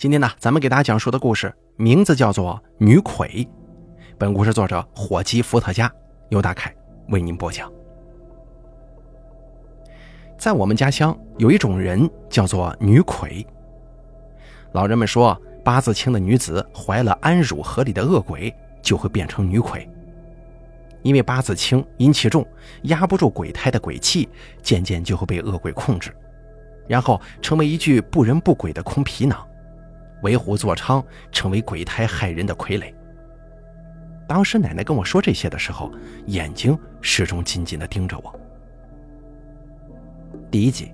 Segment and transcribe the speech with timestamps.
[0.00, 3.28] 今天呢，咱们给大家讲述的故事名字叫做《女鬼》。
[4.16, 5.92] 本故事作者火鸡伏特加，
[6.30, 6.74] 由大凯
[7.08, 7.70] 为您播讲。
[10.38, 13.46] 在我们家乡有一种人叫做女鬼。
[14.72, 19.86] 老人们说，八字轻的女子怀了安乳河里的恶鬼，就会变成女鬼。
[21.02, 22.42] 因为八字轻，阴气重，
[22.84, 24.30] 压不住鬼胎的鬼气，
[24.62, 26.10] 渐渐就会被恶鬼控制，
[26.88, 29.46] 然后成为一具不人不鬼的空皮囊。
[30.22, 32.92] 为虎作伥，成为鬼胎害人的傀儡。
[34.28, 35.90] 当时奶奶跟我说这些的时候，
[36.26, 38.40] 眼睛始终紧紧地盯着我。
[40.50, 40.92] 第一集，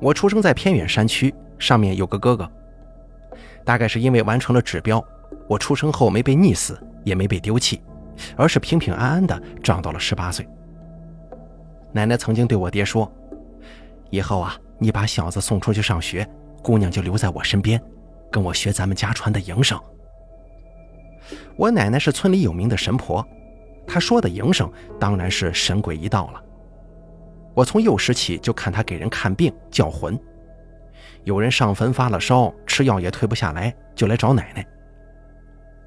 [0.00, 2.50] 我出生在偏远山区，上面有个哥哥。
[3.64, 5.04] 大概是因为完成了指标，
[5.46, 7.82] 我出生后没被溺死，也没被丢弃，
[8.36, 10.48] 而是平平安安的长到了十八岁。
[11.92, 13.10] 奶奶曾经对我爹说
[14.08, 16.26] ：“以后啊，你把小子送出去上学。”
[16.62, 17.80] 姑娘就留在我身边，
[18.30, 19.80] 跟我学咱们家传的营生。
[21.56, 23.26] 我奶奶是村里有名的神婆，
[23.86, 26.42] 她说的营生当然是神鬼一道了。
[27.54, 30.18] 我从幼时起就看她给人看病叫魂，
[31.24, 34.64] 有人上坟发了烧，吃药也退不下来，就来找奶奶。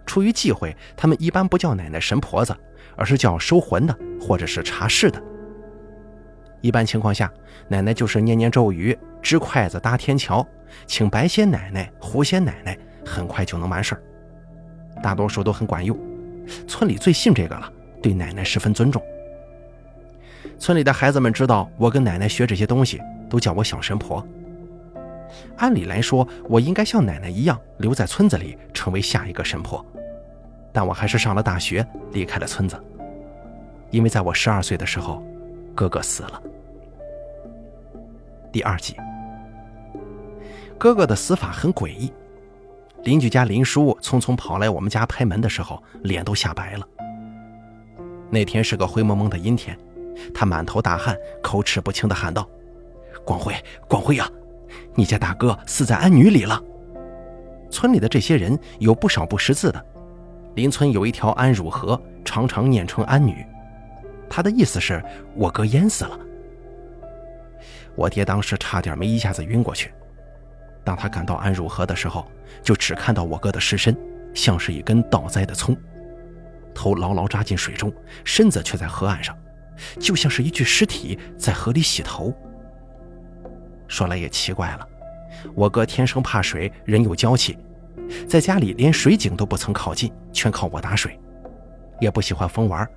[0.06, 2.54] 出于忌讳，他们一般不叫奶奶神婆子，
[2.98, 5.22] 而是叫收魂的或者是查事的。
[6.60, 7.32] 一般情况下，
[7.72, 10.46] 奶奶就是念念咒语，支筷子搭天桥。
[10.86, 14.02] 请白仙奶奶、狐仙奶奶，很快就能完事儿。
[15.02, 15.98] 大多数都很管用，
[16.68, 19.02] 村里最信这个了，对奶奶十分尊重。
[20.60, 24.22] 村里的孩子们知道我跟奶奶学这些东西，都叫我小神婆。
[25.56, 29.86] 按理来说，我应该像奶奶一样留在村子里，成为下一个神婆。
[30.74, 32.78] 但我还是上了大学，离开了村子，
[33.92, 35.24] 因为在我十二岁的时候，
[35.74, 36.42] 哥哥死了。
[38.52, 38.96] 第二集。
[40.78, 42.12] 哥哥的死法很诡异，
[43.04, 46.88] 邻居家林叔匆匆跑来我们家拍门的时候，脸都吓白了。
[48.30, 49.78] 那天是个灰蒙蒙的阴天，
[50.34, 52.50] 他满头大汗，口齿不清地喊道
[53.26, 53.54] ：“光辉，
[53.88, 54.28] 光辉呀，
[54.96, 56.62] 你家大哥死在安女里了。”
[57.70, 59.86] 村里的这些人有不少不识字的，
[60.56, 63.46] 邻村有一条安汝河，常常念成安女，
[64.30, 65.04] 他的意思是
[65.36, 66.20] 我哥淹死了。
[67.96, 69.94] 我爹当时差点没一下子晕过去。
[70.84, 72.26] 当他赶到安汝河的时候，
[72.64, 73.96] 就只看到我哥的尸身，
[74.34, 75.78] 像是一根倒栽的葱，
[76.74, 77.94] 头牢牢扎进水中，
[78.24, 79.38] 身子却在河岸上，
[80.00, 82.34] 就像是一具尸体在河里洗头。
[83.88, 84.88] 说来也奇怪了，
[85.54, 87.58] 我哥天生怕水，人又娇气，
[88.28, 91.20] 在家里连水井都不曾靠近，全靠我打水，
[92.00, 92.88] 也不喜欢疯玩，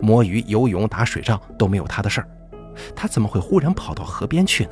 [0.00, 2.28] 摸鱼、游泳、打水仗都没有他的事儿，
[2.94, 4.70] 他怎么会忽然跑到河边去呢？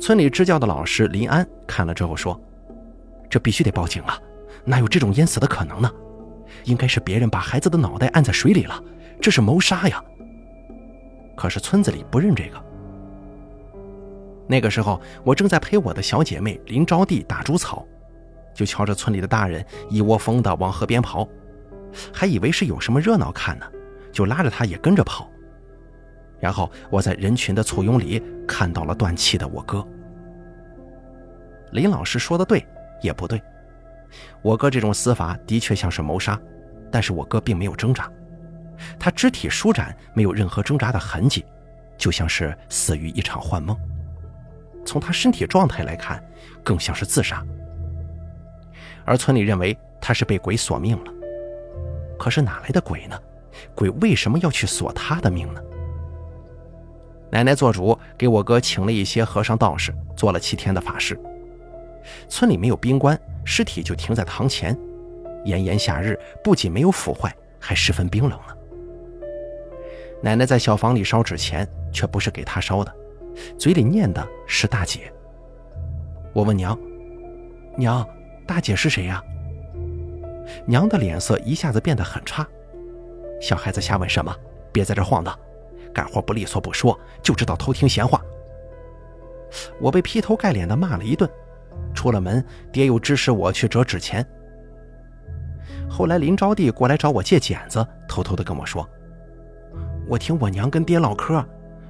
[0.00, 2.38] 村里支教的老师林安看了之后说
[3.30, 4.18] ：“这必须得报警啊！
[4.64, 5.90] 哪有这种淹死的可能呢？
[6.64, 8.82] 应该是别人把孩子的脑袋按在水里了，
[9.20, 10.02] 这是谋杀呀！”
[11.36, 12.62] 可是村子里不认这个。
[14.46, 17.84] 那个时候，我正在陪我的小姐妹林招娣打猪草，
[18.54, 21.26] 就瞧着村里的大人一窝蜂的往河边跑，
[22.12, 23.66] 还以为是有什么热闹看呢，
[24.12, 25.28] 就拉着她也跟着跑。
[26.38, 29.86] 然后我在人群的簇拥里看到了断气的我哥。
[31.72, 32.64] 林老师说的对，
[33.02, 33.42] 也不对。
[34.42, 36.40] 我哥这种死法的确像是谋杀，
[36.90, 38.10] 但是我哥并没有挣扎，
[38.98, 41.44] 他肢体舒展，没有任何挣扎的痕迹，
[41.98, 43.76] 就像是死于一场幻梦。
[44.84, 46.22] 从他身体状态来看，
[46.62, 47.44] 更像是自杀。
[49.04, 51.12] 而村里认为他是被鬼索命了。
[52.18, 53.18] 可是哪来的鬼呢？
[53.74, 55.60] 鬼为什么要去索他的命呢？
[57.30, 61.18] 奶奶做主，给我哥请了一些和尚道士，做了七天的法事。
[62.28, 64.76] 村里没有冰棺，尸体就停在堂前。
[65.44, 68.56] 炎炎夏日，不仅没有腐坏，还十分冰冷呢。
[70.22, 72.92] 奶奶在小房里烧纸钱，却不是给他烧的，
[73.58, 75.12] 嘴里念的是大姐。
[76.32, 76.78] 我问娘
[77.76, 78.06] ：“娘，
[78.46, 79.22] 大姐是谁呀？”
[80.64, 82.46] 娘的脸色一下子变得很差。
[83.40, 84.34] 小孩子瞎问什么？
[84.72, 85.36] 别在这晃荡。
[85.96, 88.20] 干活不利索不说，就知道偷听闲话。
[89.80, 91.26] 我被劈头盖脸的骂了一顿。
[91.94, 94.26] 出了门，爹又指使我去折纸钱。
[95.88, 98.86] 后来林招娣过来找我借剪子，偷偷的跟我说
[100.06, 101.42] ：“我听我娘跟爹唠嗑，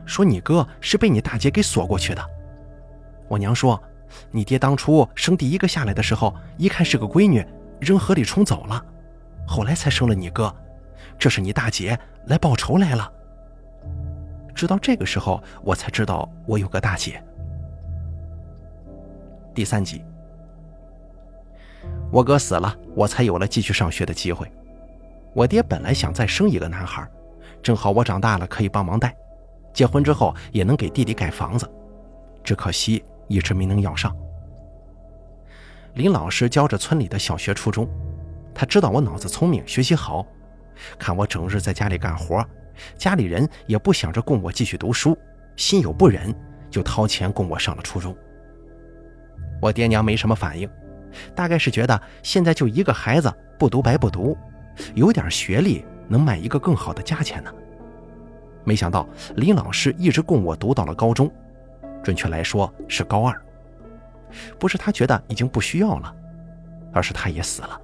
[0.05, 2.25] 说你哥是被你大姐给锁过去的。
[3.27, 3.83] 我娘说，
[4.31, 7.45] 你爹当初生第一个下来的时候，一看是个闺女，
[7.81, 8.81] 扔河里冲走了，
[9.49, 10.55] 后来才生了你哥。
[11.19, 13.13] 这是你大姐来报仇来了。”
[14.57, 17.23] 直到这个时候，我才知道我有个大姐。
[19.55, 20.03] 第三集。
[22.11, 24.51] 我哥死了，我才有了继续上学的机会。
[25.35, 27.07] 我爹本来想再生一个男孩，
[27.63, 29.15] 正好我长大了可以帮忙带，
[29.75, 31.71] 结婚之后也能给弟弟盖房子。
[32.43, 34.17] 只可惜一直没能要上。
[35.95, 37.87] 林老师教着村里的小学、初中，
[38.55, 40.25] 他知道我脑子聪明，学习好，
[40.99, 42.43] 看我整日在家里干活，
[42.97, 45.17] 家里人也不想着供我继续读书，
[45.57, 46.35] 心有不忍，
[46.71, 48.17] 就掏钱供我上了初中。
[49.61, 50.69] 我爹娘没什么反应，
[51.35, 54.37] 大概是觉得现在就一个孩子，不读白不读，
[54.95, 57.53] 有点学历能卖一个更好的价钱呢。
[58.65, 61.33] 没想到林老师一直供我读到了高中，
[62.03, 63.41] 准确来说是高二。
[64.59, 66.15] 不是他觉得已经不需要了，
[66.93, 67.81] 而是他也死了。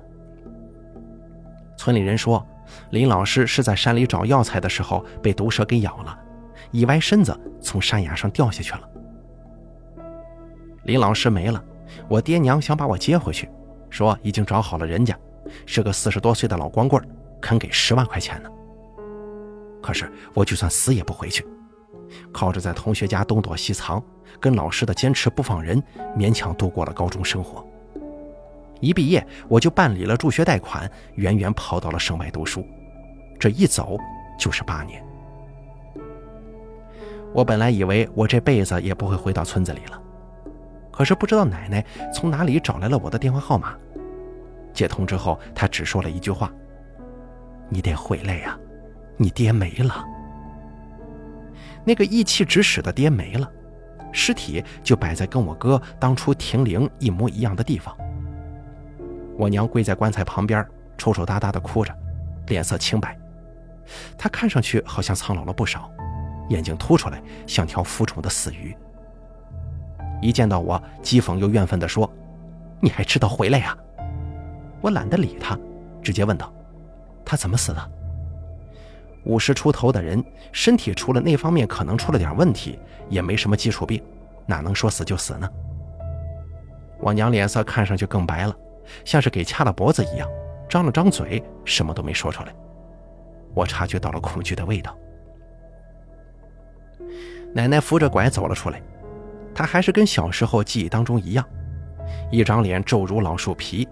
[1.76, 2.44] 村里人说，
[2.90, 6.18] 林老师是在山里找药材的时候被毒蛇给咬了，
[6.70, 8.88] 一歪身子从山崖上掉下去了。
[10.84, 11.62] 林老师没了，
[12.08, 13.48] 我爹娘想把我接回去，
[13.88, 15.16] 说已经找好了人家，
[15.64, 17.02] 是个四十多岁的老光棍，
[17.40, 18.50] 肯给十万块钱呢。
[19.80, 21.46] 可是我就算死也不回去，
[22.32, 24.02] 靠着在同学家东躲西藏，
[24.38, 25.82] 跟老师的坚持不放人，
[26.16, 27.66] 勉强度过了高中生活。
[28.82, 32.66] 一毕业我就办理了助学贷款，远远跑到了省外读书，
[33.38, 33.96] 这一走
[34.36, 35.02] 就是八年。
[37.32, 40.02] 我本来以为我这辈子也不会回到村子里了。
[40.90, 41.82] 可是不知道奶奶
[42.12, 43.74] 从哪里找来了我的电话号码，
[44.74, 46.52] 接通之后，她只说了一句话
[47.70, 48.58] ：“你得回来呀，
[49.16, 50.04] 你爹没了。”
[51.86, 53.50] 那个义气指使的爹没了，
[54.12, 57.96] 尸体就摆在跟我哥当初停灵一模一样的地方。
[59.36, 60.66] 我娘跪在棺材旁边，
[60.98, 61.92] 抽抽搭搭的哭着，
[62.46, 63.18] 脸色清白，
[64.16, 65.90] 她看上去好像苍老了不少，
[66.48, 68.76] 眼睛凸出来，像条浮肿的死鱼。
[70.20, 72.10] 一见到我，讥讽又怨愤地说
[72.80, 73.76] ：“你还知道回来呀？”
[74.80, 75.58] 我懒得理他，
[76.02, 76.52] 直接问道
[77.24, 77.90] ：“他怎么死的？”
[79.24, 82.78] 五十出头的人，身体除了那方面可能出了点问题，
[83.08, 84.02] 也没什么基础病，
[84.46, 85.48] 哪能说死就死呢？
[87.00, 88.56] 我娘脸色看上去更白了，
[89.04, 90.28] 像是给掐了脖子一样，
[90.68, 92.54] 张了张嘴，什么都没说出来。
[93.54, 94.96] 我察觉到了恐惧的味道。
[97.54, 98.80] 奶奶扶着拐走了出来。
[99.54, 101.46] 她还是跟小时候记忆当中一样，
[102.30, 103.86] 一张脸皱如老树皮，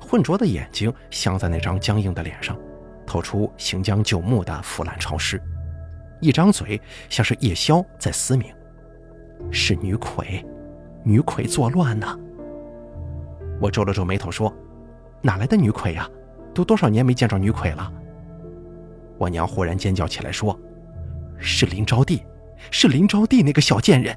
[0.00, 2.56] 浑浊的眼睛镶在那张僵硬的脸上，
[3.04, 5.42] 透出行将就木的腐烂潮湿，
[6.20, 8.54] 一张嘴像是夜宵在嘶鸣，
[9.50, 10.46] 是女鬼，
[11.02, 12.16] 女鬼作乱呢。
[13.60, 14.52] 我皱了皱眉头说
[15.22, 16.08] ：“哪来的女鬼呀？
[16.52, 17.90] 都多少年没见着女鬼了？”
[19.16, 20.58] 我娘忽然尖叫起来说
[21.38, 22.22] ：“是林招娣，
[22.70, 24.16] 是林招娣那个小贱人！”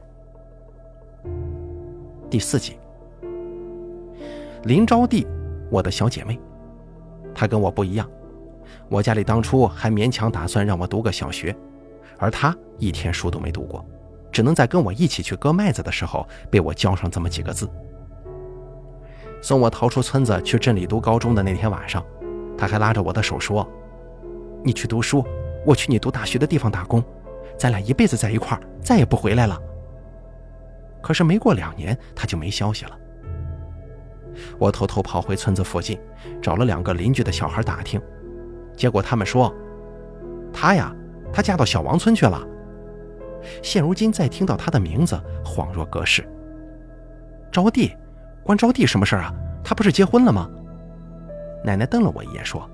[2.30, 2.78] 第四集，
[4.64, 5.26] 林招娣，
[5.72, 6.40] 我的小姐妹，
[7.34, 8.10] 她跟我不一样。
[8.90, 11.56] 我家里当初还勉强打算让我读个小学，
[12.18, 13.86] 而她一天书都没读过，
[14.32, 17.70] 只能在跟我一起去割麦子的时候被我教上这么几个字。
[19.48, 22.06] 送我逃出村子去镇里读高中的那天晚上，
[22.58, 23.66] 他还拉着我的手说
[24.62, 25.26] ：“你去读书，
[25.66, 27.02] 我去你读大学的地方打工，
[27.58, 29.58] 咱俩一辈子在一块儿，再也不回来了。”
[31.02, 33.00] 可是没过两年，他就没消息了。
[34.60, 35.98] 我偷偷跑回村子附近，
[36.42, 38.02] 找了两个邻居的小孩打听，
[38.76, 39.56] 结果他们说，
[40.52, 40.94] 他呀，
[41.32, 42.46] 他嫁到小王村去了。
[43.64, 46.28] 现如今再听到他的名字，恍若隔世。
[47.50, 47.96] 招娣，
[48.48, 49.30] 关招娣什么事啊？
[49.62, 50.50] 她不是结婚了吗？
[51.66, 52.68] 奶奶瞪了我一眼，说：“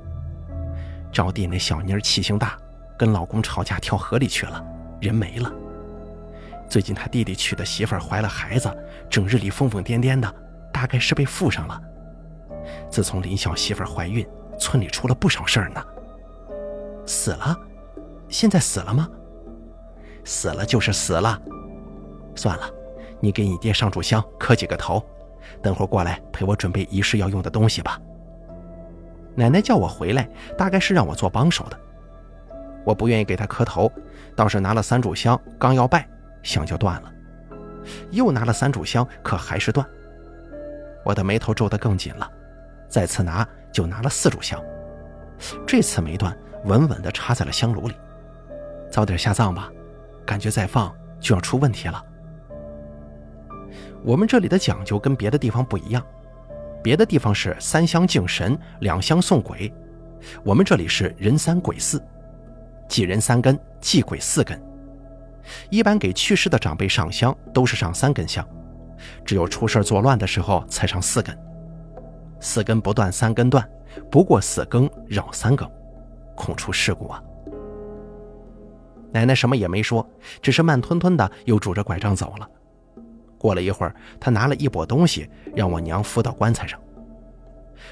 [1.11, 2.55] 招娣那小妮儿气性大，
[2.95, 4.63] 跟老公吵架跳河里去了，
[5.01, 5.51] 人没了。”
[6.69, 8.71] 最近他弟弟娶的媳妇儿怀了孩子，
[9.09, 10.31] 整日里疯疯癫癫的，
[10.71, 11.81] 大概是被附上了。
[12.87, 14.23] 自从林小媳妇儿怀孕，
[14.59, 15.83] 村里出了不少事儿呢。
[17.03, 17.57] 死了？
[18.29, 19.09] 现在死了吗？
[20.23, 21.41] 死了就是死了。
[22.35, 22.69] 算了，
[23.19, 25.03] 你给你爹上炷香，磕几个头，
[25.61, 27.99] 等会儿过来陪我准备仪式要用的东西吧。
[29.35, 31.79] 奶奶叫我回来，大概是让我做帮手的。
[32.85, 33.91] 我不愿意给她磕头，
[34.35, 36.07] 倒是拿了三炷香，刚要拜。
[36.43, 37.11] 香就断了，
[38.11, 39.87] 又拿了三炷香，可还是断。
[41.05, 42.29] 我的眉头皱得更紧了，
[42.89, 44.61] 再次拿就拿了四炷香，
[45.65, 47.95] 这次没断，稳稳地插在了香炉里。
[48.91, 49.71] 早点下葬吧，
[50.25, 52.03] 感觉再放就要出问题了。
[54.03, 56.05] 我们这里的讲究跟别的地方不一样，
[56.83, 59.73] 别的地方是三香敬神，两香送鬼，
[60.43, 62.03] 我们这里是人三鬼四，
[62.89, 64.61] 祭人三根，祭鬼四根。
[65.69, 68.45] 一般给去世的长辈上香都是上三根香，
[69.23, 71.37] 只有出事作乱的时候才上四根。
[72.41, 73.65] 四根不断，三根断，
[74.11, 75.69] 不过四更扰三更，
[76.35, 77.23] 恐出事故啊！
[79.13, 80.05] 奶奶什么也没说，
[80.41, 82.49] 只是慢吞吞的又拄着拐杖走了。
[83.43, 86.79] 过了一会儿，他拿了一拨东西，让我娘扶到棺材上。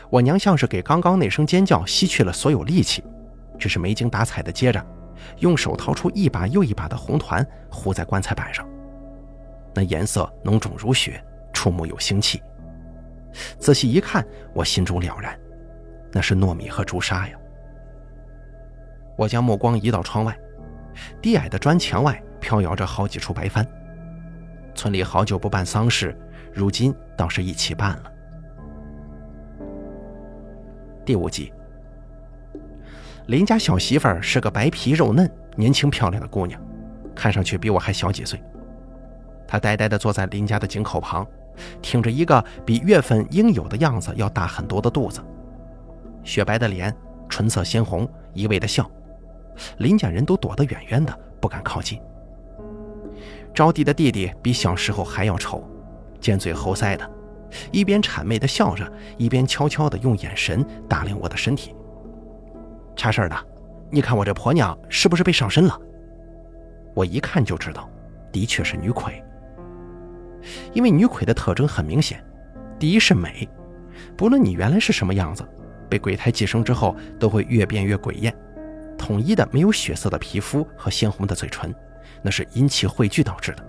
[0.10, 3.04] 我娘像是给刚刚那声尖叫吸去了所有力气，
[3.60, 4.82] 只是没精打采的接着，
[5.40, 8.66] 用手掏出一把又一把的红团糊在棺材板上，
[9.74, 12.42] 那颜色浓重如血，触目有腥气。
[13.60, 15.38] 仔细一看，我心中了然，
[16.14, 17.38] 那是糯米和朱砂呀。
[19.18, 20.34] 我将目光移到窗外，
[21.22, 23.68] 低矮的砖墙外飘摇着好几处白帆。
[24.74, 26.18] 村里好久不办丧事，
[26.54, 28.12] 如今倒是一起办了。
[31.06, 31.52] 第五集，
[33.28, 36.62] 林家小媳妇儿是个白皮肉嫩、年轻漂亮的姑娘，
[37.16, 38.42] 看上去比我还小几岁。
[39.48, 41.28] 她呆呆地坐在林家的井口旁，
[41.82, 45.22] 挺着一个比月份应有的样子要大很多的肚子，
[46.24, 46.96] 雪白的脸，
[47.28, 48.90] 唇色鲜红，一味的笑。
[49.80, 52.00] 林家人都躲得远远的，不敢靠近。
[53.54, 55.64] 招娣的弟弟比小时候还要丑，
[56.20, 57.10] 尖嘴猴腮的。
[57.72, 61.76] 一边谄媚的笑着，一边悄悄的用眼神打量我的身体。
[62.96, 63.36] 差事儿的，
[63.90, 65.78] 你看我这婆娘是不是被上身了？
[66.96, 67.90] 我一看就知道，
[68.32, 69.22] 的确是女鬼。
[70.74, 72.24] 因为女鬼的特征很明显，
[72.80, 73.48] 第一是美，
[74.16, 75.46] 不论你原来是什么样子，
[75.90, 78.34] 被鬼胎寄生之后都会越变越鬼艳。
[78.98, 81.74] 统一的没有血色的皮肤和鲜红的嘴唇，
[82.22, 83.66] 那是阴气汇聚导致的。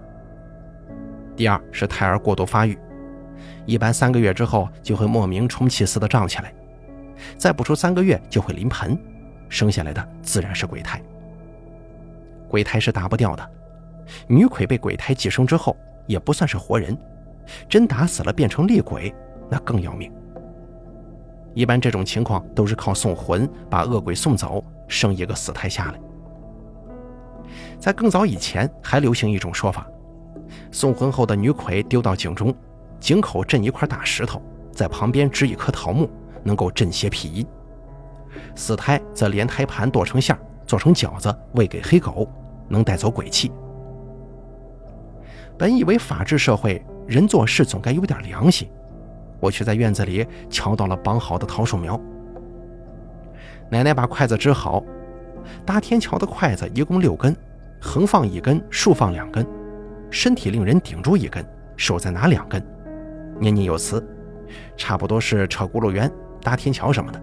[1.37, 2.79] 第二是胎儿过度发育。
[3.65, 6.53] 一般三个月之后就会莫名充气似的胀起来，
[7.37, 8.99] 再不出三个月就会临盆，
[9.49, 11.01] 生下来的自然是鬼胎。
[12.49, 13.51] 鬼胎是打不掉的，
[14.27, 16.97] 女鬼被鬼胎寄生之后也不算是活人，
[17.69, 19.15] 真打死了变成厉鬼，
[19.51, 20.13] 那更要命。
[21.55, 26.01] 一般这种情况都是靠送魂把恶鬼送走，生一个死胎下来。
[27.83, 29.85] 在更早以前还流行一种说法，
[30.71, 32.55] 送婚后的女鬼丢到井中。
[33.01, 36.09] 井口镇一块大石头，在旁边支一棵桃木，
[36.45, 37.45] 能够镇邪辟阴。
[38.55, 42.29] 死胎则连胎盘剁成馅做成饺子喂给黑狗，
[42.69, 43.51] 能带走鬼气。
[45.59, 48.71] 本以为法治社会人做事总该有点良心，
[49.41, 52.01] 我却在院子里瞧到了绑好的桃树苗。
[53.69, 54.81] 奶奶把筷子支好，
[55.67, 57.37] 搭天桥的筷子一共六根，
[57.85, 59.45] 横放一根，竖放两根，
[60.09, 61.45] 身体令人顶住一根，
[61.77, 62.65] 手再拿两根。
[63.41, 64.03] 念念有词，
[64.77, 66.11] 差不多是扯轱辘圆、
[66.41, 67.21] 搭天桥什么的。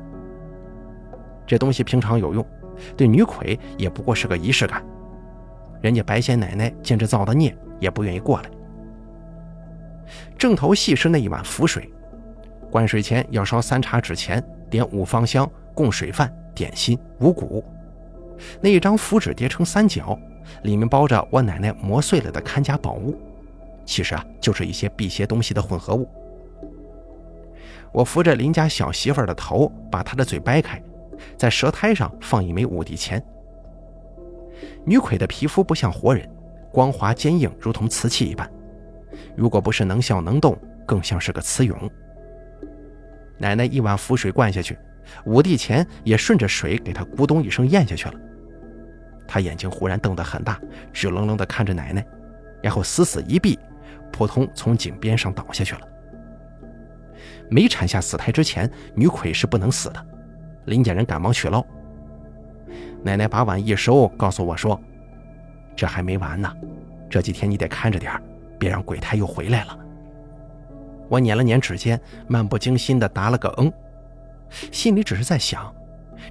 [1.47, 2.45] 这东西平常有用，
[2.97, 4.83] 对女鬼也不过是个仪式感。
[5.81, 8.49] 人家白仙奶奶见这造的孽，也不愿意过来。
[10.37, 11.89] 正头戏是那一碗符水，
[12.69, 17.63] 灌水前要烧三茶纸钱，点五方香，供水饭、点心、五谷。
[18.61, 20.17] 那一张符纸叠成三角，
[20.63, 23.18] 里面包着我奶奶磨碎了的看家宝物。
[23.86, 26.08] 其实啊，就是一些辟邪东西的混合物。
[27.91, 30.79] 我扶着林家小媳妇儿的头，把她的嘴掰开，
[31.36, 33.24] 在舌苔上放一枚五帝钱。
[34.86, 36.29] 女鬼的皮肤不像活人，
[36.72, 38.48] 光滑坚硬，如同瓷器一般。
[39.36, 41.89] 如果不是能笑能动，更像是个瓷俑。
[43.39, 44.77] 奶奶一碗符水灌下去，
[45.25, 48.13] 五帝钱也顺着水给她咕咚一声咽下去了。
[49.31, 50.59] 他眼睛忽然瞪得很大，
[50.91, 52.03] 直愣愣地看着奶奶，
[52.63, 53.59] 然后死死一闭。
[54.12, 55.81] 扑通从井边上倒下去了。
[57.48, 60.03] 没产下死胎之前，女鬼是不能死的。
[60.65, 61.63] 林家人赶忙去捞。
[63.03, 64.81] 奶奶把碗一收，告诉我说
[65.77, 66.51] ：“这还没完呢，
[67.07, 68.19] 这几天你得看着点
[68.57, 69.77] 别让鬼胎又回来了。”
[71.07, 73.71] 我捻了捻指尖，漫不经心地答了个嗯，
[74.71, 75.71] 心里只是在想：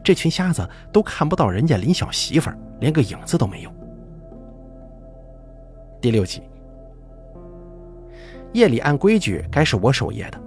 [0.02, 3.70] 这群瞎子都看不到人家林小媳妇儿，连个影子都没有。
[6.00, 6.42] 第六集。
[8.54, 10.40] 夜里按规矩该是我守夜的，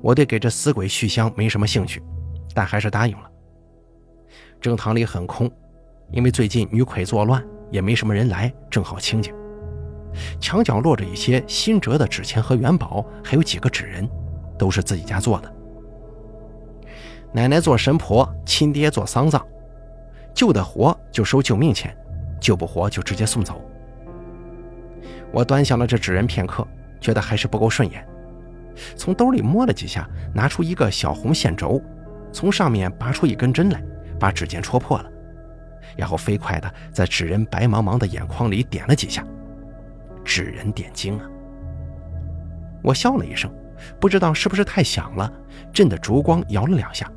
[0.00, 2.02] 我对给这死鬼续香没什么兴趣，
[2.54, 3.30] 但还是答应了。
[4.60, 5.50] 正堂里很空，
[6.12, 9.34] 因为最近女鬼作乱，也没什么人来，正好清静。
[10.40, 14.08] 墙角落着一些新折的纸钱和元宝，还有几个纸人，
[14.58, 15.54] 都是自己家做的。
[17.32, 19.44] 奶奶做神婆，亲爹做丧葬，
[20.34, 21.96] 救得活就收救命钱，
[22.40, 23.60] 救不活就直接送走。
[25.32, 26.66] 我端详了这纸人片刻。
[27.00, 28.06] 觉得还是不够顺眼，
[28.94, 31.82] 从兜里摸了几下，拿出一个小红线轴，
[32.30, 33.82] 从上面拔出一根针来，
[34.18, 35.10] 把指尖戳破了，
[35.96, 39.24] 然后飞快地在纸人白茫茫的眼眶里点了几下，
[40.22, 41.24] 纸人点睛啊！
[42.82, 43.50] 我笑了一声，
[43.98, 45.32] 不知道是不是太响了，
[45.72, 47.10] 震得烛光摇了两下。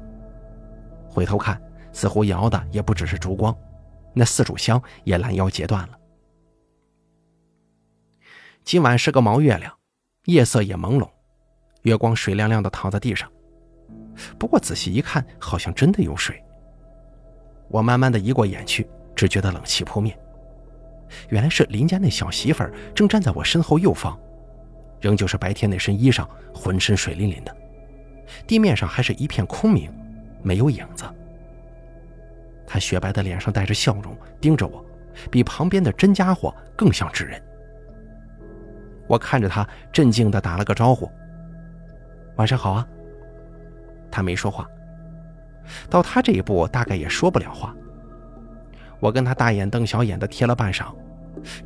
[1.13, 3.55] 回头看，似乎摇的也不只是烛光，
[4.13, 6.00] 那四炷香也拦腰截断了。
[8.63, 9.72] 今晚是个毛月亮，
[10.25, 11.08] 夜色也朦胧，
[11.84, 13.32] 月光水亮亮的躺在地上。
[14.39, 16.43] 不过仔细一看，好像真的有水。
[17.70, 20.17] 我慢慢的移过眼去，只觉得冷气扑面。
[21.29, 24.20] 原来是林家那小媳妇儿正站在我身后右方，
[25.00, 27.55] 仍旧是白天那身衣裳，浑身水淋淋的，
[28.48, 29.91] 地面上还是一片空明，
[30.43, 31.05] 没有影子。
[32.67, 34.83] 他雪白的脸上带着笑容，盯着我，
[35.31, 37.41] 比旁边的真家伙更像纸人。
[39.07, 41.09] 我看着他，镇静的打了个招呼
[42.38, 42.88] ：“晚上好啊。”
[44.09, 44.67] 他没说话，
[45.89, 47.75] 到他这一步，大概也说不了话。
[49.00, 50.93] 我跟他大眼瞪小眼的贴了半晌，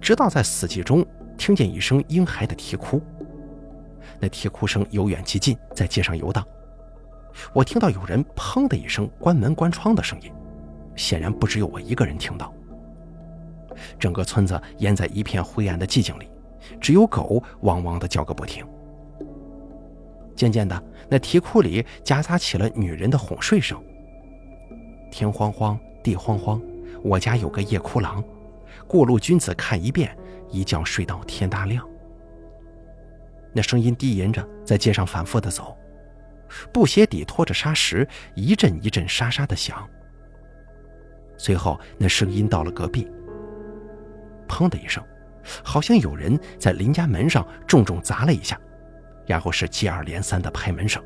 [0.02, 1.06] 直到在死寂中
[1.38, 3.02] 听见一声婴孩的啼哭。
[4.20, 6.44] 那啼哭声由远及近，在街上游荡。
[7.54, 10.32] 我听到有人“砰”的一声关门关窗的声音，
[10.96, 12.54] 显然不只有我一个人听到。
[14.00, 16.30] 整个村子淹在一片灰暗的寂静里，
[16.82, 18.66] 只有狗汪汪的叫个不停。
[20.36, 23.82] 渐渐的，那啼哭里夹杂起了女人的哄睡声。
[25.12, 26.62] 天荒荒，地荒荒，
[27.04, 28.24] 我家有个夜哭郎，
[28.88, 30.16] 过路君子看一遍，
[30.50, 31.88] 一觉睡到天大亮。
[33.54, 35.76] 那声音低吟着，在街上反复的走，
[36.72, 39.88] 布鞋底拖着沙石，一阵一阵沙沙的响。
[41.38, 43.08] 随后，那声音到了隔壁，
[44.48, 45.04] 砰的一声，
[45.64, 48.60] 好像有人在邻家门上重重砸了一下。
[49.26, 51.04] 然后是接二连三的拍门声。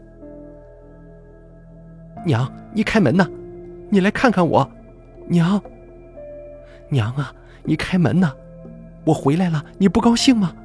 [2.23, 3.27] 娘，你开门呐！
[3.89, 4.71] 你来看看我，
[5.27, 5.59] 娘。
[6.87, 8.31] 娘啊，你开门呐！
[9.03, 10.55] 我回来了，你不高兴吗？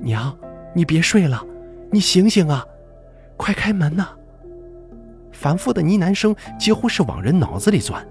[0.00, 0.34] 娘，
[0.74, 1.44] 你别睡了，
[1.92, 2.64] 你醒醒啊！
[3.38, 4.08] 快开门呐！
[5.32, 8.06] 反复的呢喃声几乎是往人脑子里钻。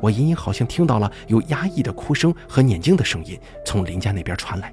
[0.00, 4.72] 我隐隐好像听到了有压抑的哭声和念经的声音从林家那边传来。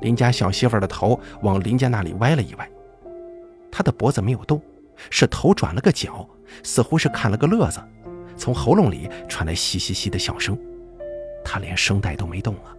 [0.00, 2.70] 林家小媳妇的头往林家那里歪了一歪，
[3.70, 4.62] 她的脖子没有动，
[5.10, 6.26] 是头转了个角，
[6.62, 7.80] 似乎是看了个乐子，
[8.36, 10.56] 从喉咙里传来嘻嘻嘻的笑声，
[11.44, 12.72] 她连声带都没动啊。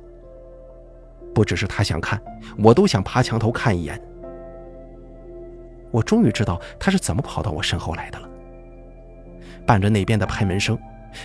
[1.35, 2.19] 不只是她想看，
[2.57, 4.01] 我都想爬墙头看一眼。
[5.91, 8.29] 我终于知道他是怎么跑到我身后来的了。
[9.65, 10.77] 伴着那边的拍门声，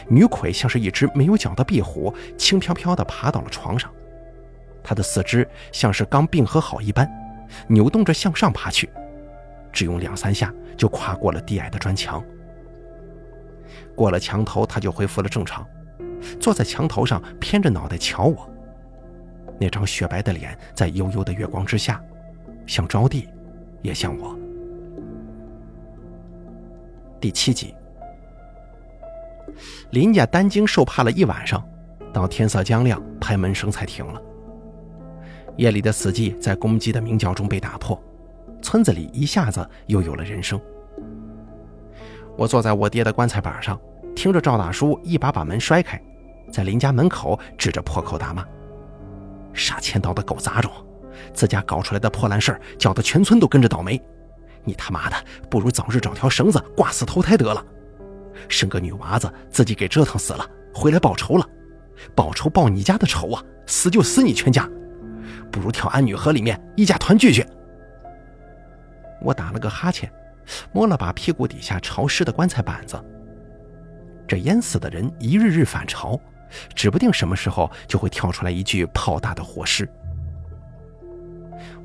[0.09, 3.90] 女鬼像是一只没有脚的壁虎，轻飘飘地爬到了床上。
[4.83, 7.11] 她的四肢像是刚并合好一般，
[7.68, 8.90] 扭动着向上爬去，
[9.72, 12.22] 只用两三下就跨过了低矮的砖墙。
[13.94, 15.66] 过了墙头，他就恢复了正常，
[16.38, 18.50] 坐在墙头上，偏着脑袋瞧我。
[19.59, 22.03] 那张雪白的脸在幽幽的月光之下，
[22.66, 23.27] 像招娣，
[23.83, 24.37] 也像我。
[27.24, 27.74] 第七集，
[29.92, 31.66] 林家担惊受怕了一晚上，
[32.12, 34.20] 到天色将亮，拍门声才停了。
[35.56, 37.98] 夜里的死寂在公鸡的鸣叫中被打破，
[38.60, 40.60] 村子里一下子又有了人声。
[42.37, 43.80] 我坐在我爹的棺材板上，
[44.14, 45.98] 听着赵大叔一把把门摔开，
[46.52, 48.46] 在林家门口指着破口大骂
[49.54, 50.70] ：“杀千刀的狗杂种，
[51.32, 53.98] 自家搞出来的破烂事儿，搅得全村都跟着倒霉。
[54.64, 55.16] 你他妈的，
[55.50, 57.64] 不如早日找条绳子挂死投胎得了。
[58.48, 61.48] 生个女娃子，自己给折腾死了，回来报仇了，
[62.14, 63.42] 报仇报你家的仇啊！
[63.66, 64.68] 死就死你全家！”
[65.50, 67.46] 不如跳安女河里面一家团聚去。
[69.22, 70.12] 我打了个哈欠，
[70.72, 73.03] 摸了把屁股底下潮湿的棺材板子。
[74.27, 76.18] 这淹死的人一日日反潮，
[76.74, 79.88] 指不定什么时候就会跳出来一具泡大的活尸。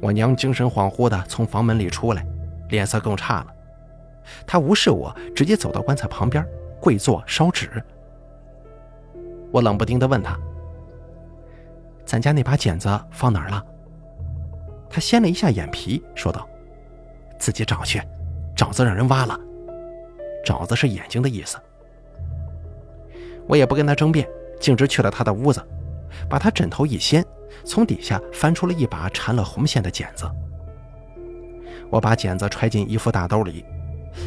[0.01, 2.25] 我娘精神恍惚的从房门里出来，
[2.69, 3.47] 脸色更差了。
[4.47, 6.45] 他无视我，直接走到棺材旁边，
[6.79, 7.83] 跪坐烧纸。
[9.51, 10.39] 我冷不丁的问他。
[12.05, 13.63] 咱家那把剪子放哪儿了？
[14.89, 16.47] 他掀了一下眼皮，说道
[17.39, 18.01] ：“自己找去，
[18.55, 19.39] 爪子让人挖了。
[20.43, 21.57] 爪子是眼睛的意思。”
[23.47, 24.27] 我也不跟他争辩，
[24.59, 25.63] 径直去了他的屋子，
[26.27, 27.25] 把他枕头一掀，
[27.63, 30.29] 从底下翻出了一把缠了红线的剪子。
[31.89, 33.65] 我把剪子揣进衣服大兜里，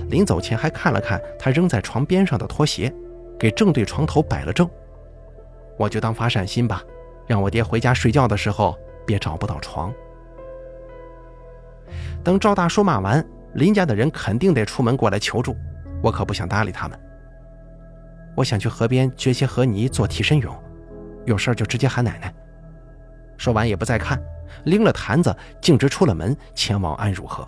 [0.09, 2.93] 临走前还看了看他扔在床边上的拖鞋，
[3.39, 4.69] 给正对床头摆了正。
[5.79, 6.83] 我就当发善心吧。
[7.25, 9.95] 让我爹回家睡觉的时候别找不到床。
[12.23, 15.57] 等赵大叔骂完，林家的人肯定得出门过来求助，
[16.03, 16.99] 我可不想搭理他们。
[18.37, 20.55] 我想去河边掘些河泥做替身泳，
[21.27, 22.35] 有事就直接喊奶奶。
[23.37, 24.21] 说完也不再看，
[24.65, 27.47] 拎了坛子，径直出了门，前往安汝河。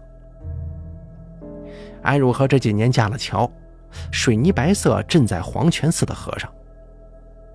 [2.02, 3.50] 安汝河这几年架了桥，
[4.10, 6.52] 水泥白色浸在黄泉似的河上。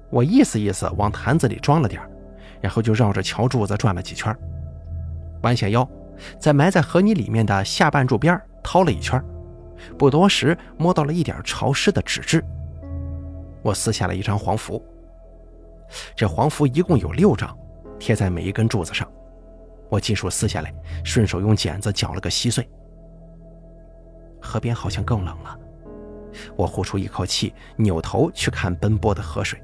[0.10, 2.02] 我意思意思往坛子里装了点
[2.62, 4.36] 然后就绕着桥柱子转了几圈，
[5.44, 5.88] 弯下腰，
[6.40, 9.24] 在埋在河泥里面的下半柱边掏了一圈，
[9.98, 12.44] 不多时摸到了一点潮湿的纸质。
[13.62, 14.84] 我撕下了一张黄符，
[16.16, 17.56] 这黄符一共有六张，
[18.00, 19.08] 贴在每一根柱子上。
[19.90, 20.74] 我尽数撕下来，
[21.04, 22.68] 顺手用剪子绞了个稀碎。
[24.42, 25.58] 河边好像更冷了，
[26.56, 29.62] 我呼出一口气，扭头去看奔波的河水。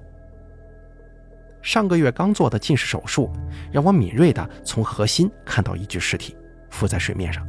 [1.62, 3.32] 上个月刚做的近视手术，
[3.72, 6.36] 让我敏锐地从河心看到一具尸体
[6.70, 7.48] 浮在水面上。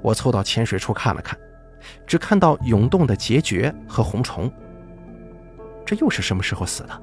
[0.00, 1.38] 我凑到浅水处看了看，
[2.06, 4.50] 只看到涌动的孑孓和红虫。
[5.84, 7.02] 这又是什么时候死的？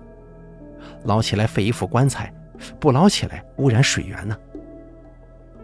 [1.04, 2.34] 捞起来废一副棺材，
[2.80, 4.36] 不捞起来污染水源呢？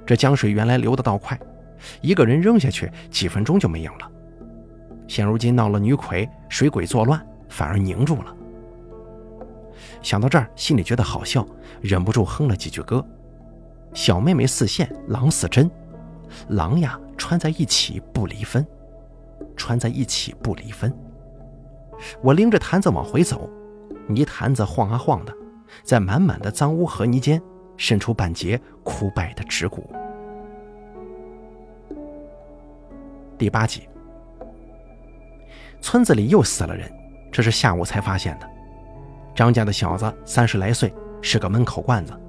[0.07, 1.37] 这江水原来流得倒快，
[1.99, 4.09] 一个人扔下去几分钟就没影了。
[5.05, 8.33] 现如今闹了女鬼，水鬼作乱，反而凝住了。
[10.01, 11.45] 想到这儿，心里觉得好笑，
[11.81, 13.05] 忍不住哼了几句歌
[13.93, 15.69] ：“小妹妹似线，郎似针，
[16.47, 18.65] 郎呀穿在一起不离分，
[19.57, 20.93] 穿在一起不离分。”
[22.23, 23.49] 我拎着坛子往回走，
[24.07, 25.33] 泥坛子晃啊晃的，
[25.83, 27.41] 在满满的脏污河泥间
[27.77, 29.89] 渗出半截枯败的指骨。
[33.37, 33.87] 第八集，
[35.79, 36.91] 村子里又死了人，
[37.31, 38.49] 这是下午才发现的。
[39.35, 42.19] 张家的小子三十来岁，是个闷口罐子，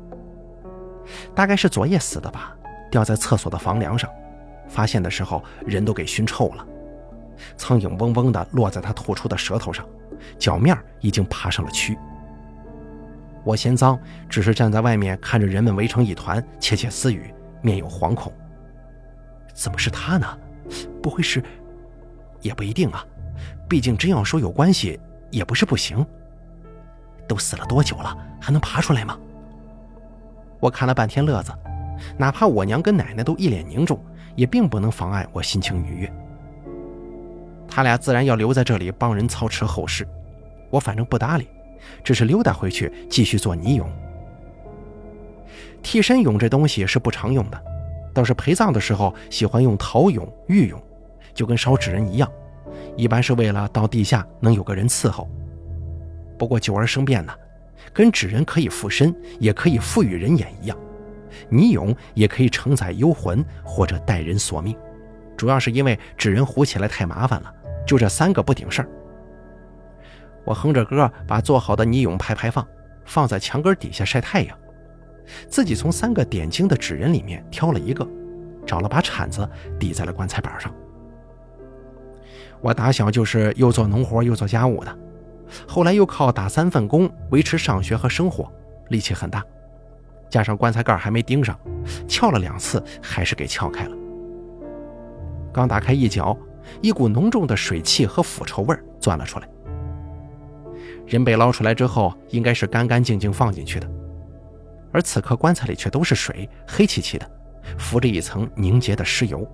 [1.35, 2.55] 大概是昨夜死的吧，
[2.91, 4.11] 掉在厕所的房梁上，
[4.69, 6.67] 发现的时候人都给熏臭了。
[7.57, 9.87] 苍蝇嗡嗡地落在他吐出的舌头上，
[10.39, 11.97] 脚面已经爬上了蛆。
[13.45, 13.99] 我嫌脏，
[14.29, 18.33] 只是站在外面看着人们围成一团，窃窃私语，面有惶恐。
[19.55, 20.39] 怎么是他呢？
[21.03, 21.43] 不会是？
[22.41, 23.05] 也不一定啊，
[23.69, 26.05] 毕竟真要说有关系，也不是不行。
[27.27, 29.19] 都死了多久了，还能爬出来吗？
[30.61, 31.53] 我看了半天乐子，
[32.17, 34.03] 哪怕我娘跟奶奶都一脸凝重，
[34.35, 36.13] 也并不能妨碍我心情愉悦。
[37.69, 40.07] 他俩自然要留在这里帮人操持后事，
[40.71, 41.49] 我反正不搭理，
[42.03, 43.87] 只是溜达回去继续做泥俑。
[45.83, 47.63] 替身俑这东西是不常用的，
[48.13, 50.77] 倒是陪葬的时候喜欢用陶俑、玉俑，
[51.33, 52.31] 就跟烧纸人一样，
[52.97, 55.29] 一般是为了到地下能有个人伺候。
[56.37, 57.33] 不过久而生变呢，
[57.93, 60.77] 跟纸人可以附身，也可以赋予人眼一样，
[61.49, 64.77] 泥俑也可以承载幽魂或者代人索命，
[65.37, 67.55] 主要是因为纸人糊起来太麻烦了。
[67.87, 68.89] 就这三个不顶事儿。
[70.49, 72.67] 我哼着歌，把做好的泥俑排排放，
[73.05, 74.57] 放在墙根底下晒太阳。
[75.47, 78.09] 自己从三个点睛的纸人里面挑了一个，
[78.65, 79.47] 找了把铲子
[79.79, 80.73] 抵在了棺材板上。
[82.63, 84.99] 我打小就是又做农活又做家务的，
[85.67, 88.51] 后来又靠打三份工维持上学和生活，
[88.89, 89.45] 力气很大。
[90.31, 91.61] 加上棺材盖还没钉上，
[92.09, 93.95] 撬了两次还是给撬开了。
[95.53, 96.35] 刚打开一角。
[96.83, 99.49] 一股浓重的水汽和腐臭味钻了出来。
[101.09, 103.91] 人被捞出来之后，应该是干干净净放进去的，
[104.93, 107.29] 而此刻棺材里却都是水，黑漆漆的，
[107.79, 109.47] 浮着一层凝结的尸油。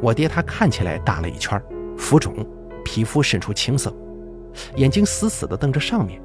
[0.00, 1.62] 我爹他看起来大了一圈，
[1.98, 2.34] 浮肿，
[2.82, 3.94] 皮肤渗出青色，
[4.76, 6.20] 眼睛死死地瞪着上面。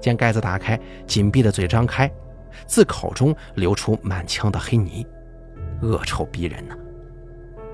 [0.00, 2.10] 见盖子打开，紧闭的嘴张开，
[2.66, 5.06] 自口中流出满腔的黑泥，
[5.82, 6.76] 恶臭逼人呢。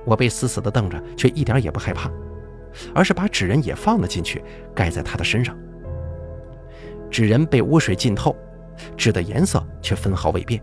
[0.05, 2.09] 我被死死地瞪着，却一点也不害怕，
[2.95, 4.43] 而是把纸人也放了进去，
[4.75, 5.57] 盖在他的身上。
[7.11, 8.35] 纸人被污水浸透，
[8.97, 10.63] 纸的颜色却分毫未变，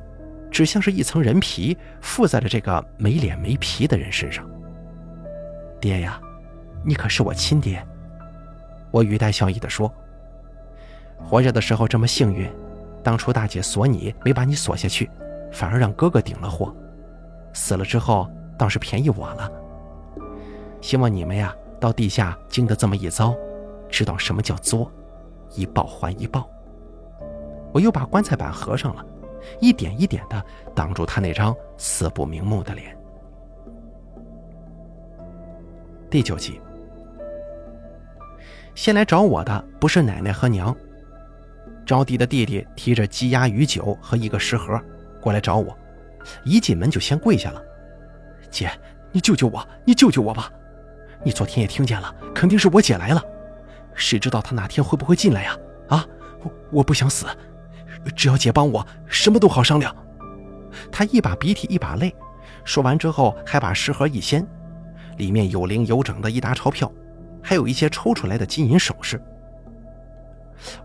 [0.52, 4.48] 只像是一层人皮附在了这个没脸没皮的人身上。
[5.80, 6.20] 爹呀，
[6.86, 7.86] 你可是我亲爹！
[8.92, 9.92] 我语带笑意地说
[11.18, 12.50] ：“活着的时候这么幸运，
[13.04, 15.10] 当初大姐锁你没把你锁下去，
[15.52, 16.76] 反而让哥哥顶了祸。
[17.54, 19.52] 死了之后……”倒是便宜我了。
[20.80, 23.36] 希望你们呀，到地下经得这么一遭，
[23.90, 24.90] 知道什么叫作，
[25.54, 26.50] 一报还一报。
[27.74, 29.06] 我又把棺材板合上了，
[29.60, 30.42] 一点一点的
[30.74, 32.98] 挡住他那张死不瞑目的脸。
[36.10, 36.62] 第九集，
[38.76, 40.74] 先来找我的不是奶奶和娘，
[41.86, 44.80] 招娣的弟弟提着鸡鸭鱼酒和一个食盒
[45.20, 45.78] 过来找我，
[46.46, 47.62] 一进门就先跪下了。
[48.50, 48.72] 姐，
[49.12, 49.68] 你救救我！
[49.84, 50.50] 你救救我吧！
[51.24, 53.24] 你昨天也听见了，肯定是我姐来了。
[53.94, 55.58] 谁知道她哪天会不会进来呀？
[55.88, 56.06] 啊，
[56.42, 57.26] 我我不想死，
[58.16, 59.96] 只要姐帮我，什么都好商量。
[60.92, 62.14] 他一把鼻涕一把泪，
[62.66, 64.46] 说完之后还把食盒一掀，
[65.18, 66.92] 里面有零有整的一沓钞票，
[67.44, 69.22] 还有一些抽出来的金银首饰。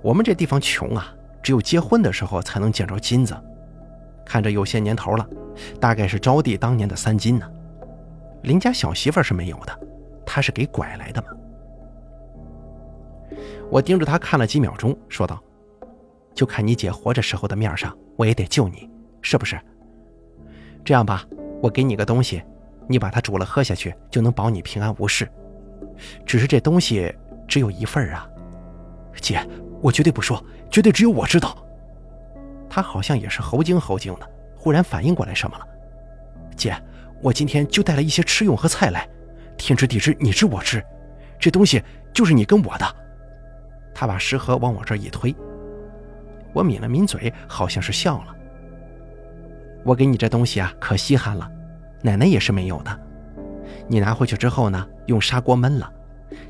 [0.03, 3.35] 我们这地方穷啊，只有结婚的时候才能见着金子，
[4.27, 5.27] 看着有些年头了，
[5.81, 7.51] 大概是招娣当年的三金呢。
[8.43, 9.81] 林家小媳妇是没有的，
[10.29, 11.29] 他是给拐来的吗。
[13.71, 15.43] 我盯着他看了几秒钟，说道
[16.35, 18.91] ：“就看你姐活着时候的面上，我也得救你，
[19.23, 19.59] 是不是？
[20.85, 21.25] 这样吧，
[21.63, 22.43] 我给你个东西，
[22.87, 25.27] 你把它煮了喝下去，就能保你平安无事。
[26.27, 27.11] 只是这东西
[27.47, 28.29] 只有一份啊，
[29.21, 29.41] 姐，
[29.81, 31.57] 我绝对不说，绝对只有我知道。”
[32.69, 35.67] 他好像也是猴精猴精的，忽然反应过来什么了，
[36.55, 36.77] 姐。
[37.21, 39.09] 我今天就带了一些吃用和菜来，
[39.59, 40.83] 天知地知，你知我知，
[41.39, 41.83] 这东西
[42.15, 42.87] 就是你跟我的。
[43.93, 45.35] 他把食盒往我这一推，
[46.55, 48.35] 我抿了抿嘴，好像是笑了。
[49.85, 51.51] 我给你这东西啊，可稀罕了，
[52.01, 53.01] 奶奶也是没有的。
[53.89, 55.93] 你拿回去之后呢，用砂锅焖了，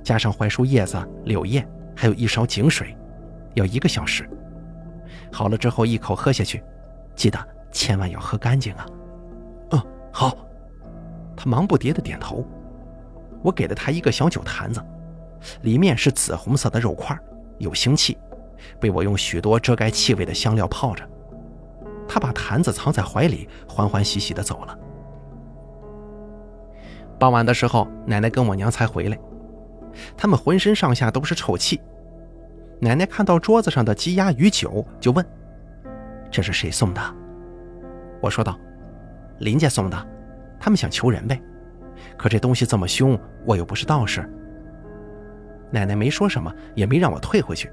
[0.02, 1.66] 加上槐树叶子、柳叶，
[1.96, 2.96] 还有一勺井水，
[3.54, 4.28] 要一个小时。
[5.32, 6.62] 好了之后一口喝下去，
[7.14, 7.38] 记得
[7.72, 8.86] 千万要喝干净啊。
[9.70, 10.36] 嗯，好。
[11.36, 12.44] 他忙不迭的点头，
[13.42, 14.82] 我给了他一个小酒坛子，
[15.62, 17.18] 里面是紫红色的肉块，
[17.58, 18.18] 有腥气，
[18.80, 21.08] 被我用许多遮盖气味的香料泡着。
[22.08, 24.78] 他把坛子藏在怀里，欢欢喜喜的走了。
[27.18, 29.18] 傍晚的时候，奶奶跟我娘才回来，
[30.16, 31.80] 他们浑身上下都是臭气。
[32.80, 35.26] 奶奶看到桌子上的鸡鸭鱼酒，就问
[36.30, 37.00] ：“这是谁送的？”
[38.22, 38.58] 我说道
[39.40, 40.06] ：“林家送的。”
[40.60, 41.40] 他们想求人呗，
[42.18, 44.28] 可这东西这么凶，我又不是道士。
[45.70, 47.70] 奶奶没说什么，也没让我退回去，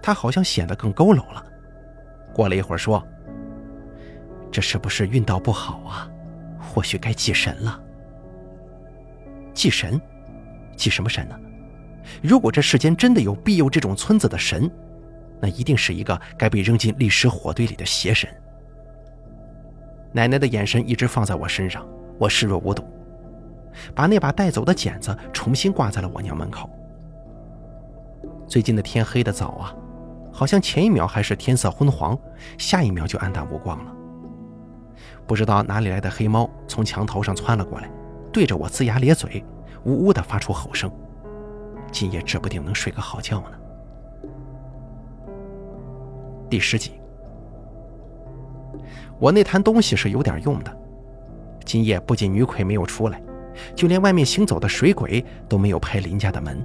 [0.00, 1.44] 她好像显得更佝偻了。
[2.32, 3.06] 过了一会儿说
[4.50, 6.10] ：“这是不是运道不好啊？
[6.58, 7.80] 或许该祭神了。”
[9.52, 10.00] 祭神？
[10.76, 11.38] 祭什么神呢？
[12.22, 14.70] 如果这世间真的有庇佑这种村子的神，
[15.40, 18.30] 那一定是一个该被扔进历史火堆里的邪神。
[20.12, 21.86] 奶奶的眼神一直放在我身上，
[22.18, 22.82] 我视若无睹，
[23.94, 26.68] 把那把带走的剪子重新挂在了我娘门口。
[28.46, 29.74] 最近的天黑的早啊，
[30.32, 32.18] 好像前一秒还是天色昏黄，
[32.58, 33.92] 下一秒就暗淡无光了。
[35.26, 37.88] 不知道哪里来的黑猫从墙头上窜了过来，
[38.32, 39.44] 对着我龇牙咧嘴，
[39.84, 40.90] 呜呜地发出吼声。
[41.92, 43.50] 今夜指不定能睡个好觉呢。
[46.48, 46.92] 第十集。
[49.18, 50.76] 我那坛东西是有点用的，
[51.64, 53.22] 今夜不仅女鬼没有出来，
[53.74, 56.62] 就连外面行走的水鬼都没有拍林家的门。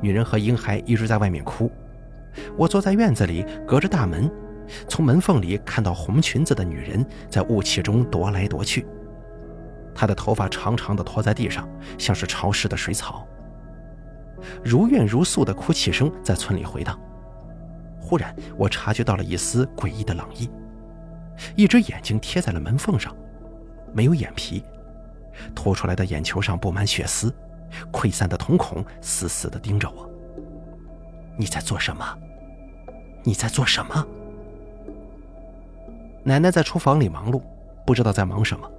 [0.00, 1.70] 女人和婴孩一直在外面哭，
[2.56, 4.30] 我坐在院子里，隔着大门，
[4.88, 8.86] 从门缝里看到红裙子的女人在雾气中踱来踱去，
[9.94, 13.26] 她的头发长长的拖在地上，像是潮湿的水草。
[14.62, 16.98] 如怨如诉的哭泣声在村里回荡。
[17.98, 20.50] 忽然，我察觉到了一丝诡异的冷意。
[21.56, 23.16] 一只眼睛贴在了门缝上，
[23.94, 24.62] 没有眼皮，
[25.54, 27.34] 凸出来的眼球上布满血丝，
[27.92, 30.08] 溃散的瞳孔死死地盯着我。
[31.36, 32.04] 你在做什么？
[33.22, 34.06] 你在做什么？
[36.22, 37.42] 奶奶在厨房里忙碌，
[37.86, 38.70] 不知道在忙什么，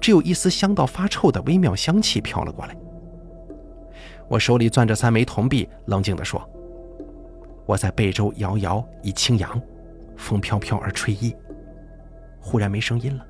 [0.00, 2.76] 只有一丝香到发臭的微妙香气飘了过来。
[4.28, 6.40] 我手里攥着三枚铜币，冷静地说
[7.64, 9.60] ：“我在背州遥遥以轻扬，
[10.16, 11.34] 风飘飘而吹衣。”
[12.40, 13.26] 忽然没声音了，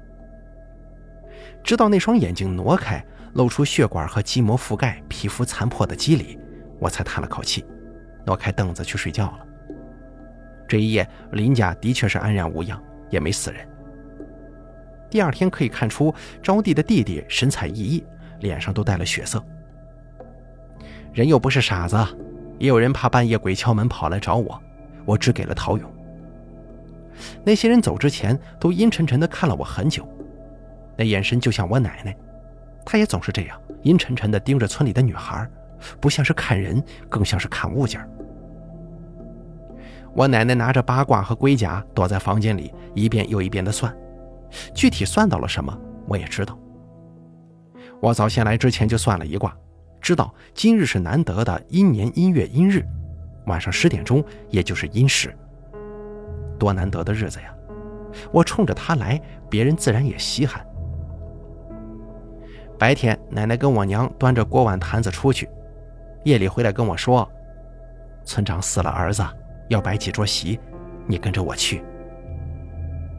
[1.66, 6.38] 直到那双眼睛挪开，露出血管和筋膜覆盖、皮肤残破的肌理，
[6.78, 7.64] 我才叹了口气，
[8.24, 9.40] 挪开凳子去睡觉了。
[10.68, 13.66] 这一夜，林家的确是安然无恙，也没死人。
[15.10, 18.04] 第二天可以看出，招娣的弟弟神采奕奕，
[18.38, 19.44] 脸上都带了血色。
[21.12, 21.96] 人又不是傻子，
[22.60, 24.62] 也有人怕半夜鬼敲门跑来找我，
[25.04, 25.92] 我只给了陶勇。
[27.42, 30.08] 那些人走之前都阴沉沉的看了我很久，
[30.96, 32.16] 那眼神就像我奶奶，
[32.84, 35.48] 她也总是这样阴沉沉地盯着村里的女孩，
[36.00, 38.00] 不像是看人，更像是看物件。
[40.14, 43.94] 我奶奶拿着八卦和龟甲躲在房间里，一遍又一遍地算，
[44.74, 46.58] 具体算到了什么，我也知道。
[48.00, 49.54] 我早先来之前就算了一卦，
[50.00, 52.82] 知道今日是难得的阴年阴月阴日，
[53.46, 55.36] 晚上十点钟，也就是阴时。
[56.58, 57.54] 多难得的日子呀！
[58.32, 60.66] 我冲着他来，别人自然也稀罕。
[62.78, 65.48] 白天，奶奶跟我娘端着锅碗坛子出去，
[66.24, 67.26] 夜里回来跟我说
[68.24, 69.22] ：“村长死了儿子，
[69.68, 70.60] 要摆几桌席，
[71.06, 71.82] 你跟着我去。”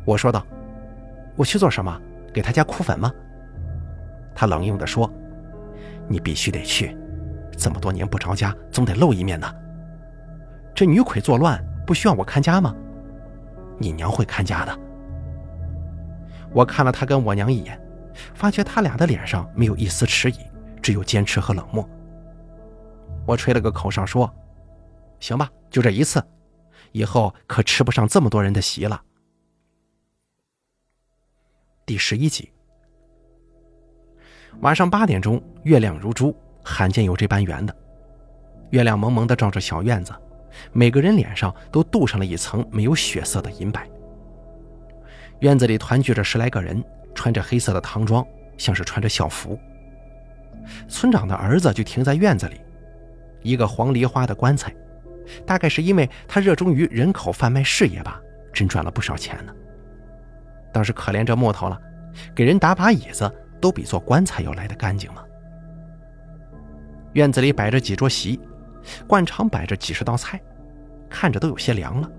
[0.05, 0.45] 我说道
[1.35, 1.99] ：“我去做什么？
[2.33, 3.11] 给他家哭坟吗？”
[4.35, 5.11] 他冷硬地说
[6.07, 6.95] ：“你必须得去，
[7.57, 9.51] 这么多年不着家，总得露一面呢。
[10.75, 12.75] 这女鬼作乱，不需要我看家吗？
[13.79, 14.79] 你娘会看家的。”
[16.53, 17.79] 我看了他跟我娘一眼，
[18.33, 20.37] 发觉他俩的脸上没有一丝迟疑，
[20.81, 21.87] 只有坚持和冷漠。
[23.25, 24.33] 我吹了个口哨说
[25.19, 26.23] ：“行吧，就这一次，
[26.91, 29.01] 以后可吃不上这么多人的席了。”
[31.85, 32.51] 第十一集，
[34.59, 37.75] 晚上八点钟，月亮如珠，罕见有这般圆的。
[38.71, 40.13] 月亮蒙蒙的照着小院子，
[40.73, 43.89] 每个人脸上都镀上了一层没有血色的银白。
[45.39, 46.83] 院子里团聚着十来个人，
[47.17, 48.23] 穿着黑色的唐装，
[48.57, 49.59] 像是穿着校服。
[50.87, 52.61] 村长的儿子就停在院子里，
[53.41, 54.73] 一个黄梨花的棺材，
[55.45, 58.21] 大概是因为他热衷于人口贩卖事业吧，
[58.53, 59.53] 真赚了不少钱呢。
[60.71, 61.81] 倒是可怜这木头了，
[62.35, 65.23] 给人打把椅子都比做棺材要来的干净嘛。
[67.13, 68.39] 院子里摆着几桌席，
[69.07, 70.39] 惯常摆着几十道菜，
[71.09, 72.11] 看着都有些凉了，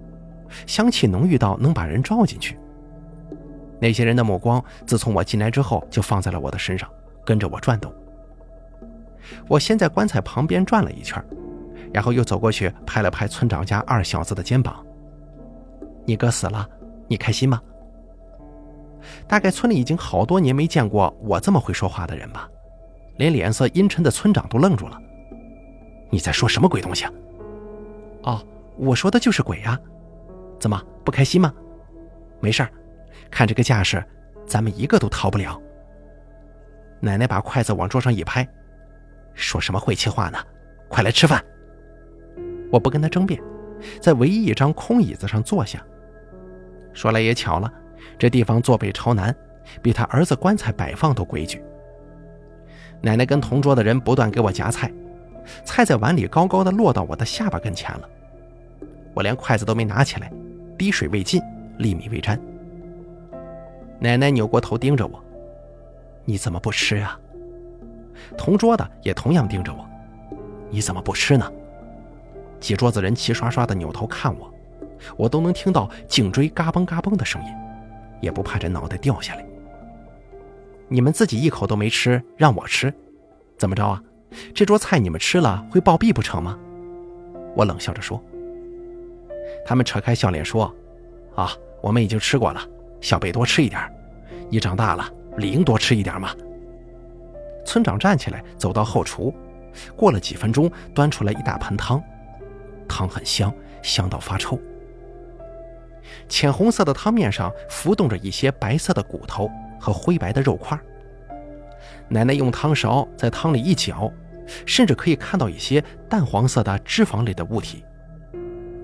[0.66, 2.58] 香气浓郁到能把人招进去。
[3.80, 6.88] 那些人的目光自从我进来之后就放在了我的身上，
[7.24, 7.92] 跟着我转动。
[9.46, 11.22] 我先在棺材旁边转了一圈，
[11.92, 14.84] 然后又走过去拍了拍村长家二小子的肩膀
[16.06, 16.68] ：“你哥死了，
[17.06, 17.60] 你开心吗？”
[19.28, 22.48] 大概村里已经好多年没见过我这么会说话的人吧，
[23.16, 24.98] 连脸色阴沉的村长都愣住了。
[26.10, 27.04] 你在说什么鬼东西？
[27.04, 27.12] 啊？
[28.22, 29.78] 哦，我说的就是鬼呀。
[30.58, 31.52] 怎么不开心吗？
[32.40, 32.70] 没事儿，
[33.30, 34.02] 看这个架势，
[34.46, 35.60] 咱们一个都逃不了。
[37.00, 38.46] 奶奶把筷子往桌上一拍，
[39.34, 40.38] 说什么晦气话呢？
[40.88, 41.44] 快来吃饭。
[42.72, 43.40] 我不跟他争辩，
[44.00, 45.82] 在唯一一张空椅子上坐下。
[46.92, 47.72] 说来也巧了。
[48.18, 49.34] 这地方坐北朝南，
[49.82, 51.62] 比他儿子棺材摆放都规矩。
[53.00, 54.92] 奶奶跟同桌的人不断给我夹菜，
[55.64, 58.08] 菜在碗里高高的落到我的下巴跟前了。
[59.14, 60.32] 我连筷子都没拿起来，
[60.76, 61.40] 滴水未进，
[61.78, 62.40] 粒米未沾。
[63.98, 65.22] 奶奶扭过头盯着我
[66.24, 67.18] ：“你怎么不吃啊？”
[68.37, 69.87] 同桌的也同样盯着我
[70.70, 71.50] ：“你怎么不吃呢？”
[72.61, 74.52] 几桌子人齐刷刷的扭头看我，
[75.16, 77.48] 我都能听到颈椎嘎嘣嘎嘣的声音。
[78.20, 79.46] 也不怕这脑袋掉下来。
[80.88, 82.92] 你们自己一口都没吃，让我吃，
[83.56, 84.02] 怎么着啊？
[84.52, 86.58] 这桌菜你们吃了会暴毙不成吗？
[87.54, 88.20] 我冷笑着说。
[89.64, 90.74] 他们扯开笑脸说
[91.37, 92.61] ：“啊，我们已经吃过了，
[93.00, 93.80] 小贝多吃一点，
[94.50, 96.34] 你长大了理应多吃一点嘛。”
[97.64, 99.34] 村长站起来走到后厨，
[99.94, 102.02] 过了几分钟，端出来一大盆汤，
[102.88, 104.58] 汤很香，香到发臭。
[106.28, 110.78] 浅红色的汤面上浮动着一些白色的骨头和灰白的肉块。
[112.08, 114.11] 奶奶用汤勺在汤里一搅，
[114.64, 117.84] 甚至可以看到一些淡黄色的脂肪类的物体。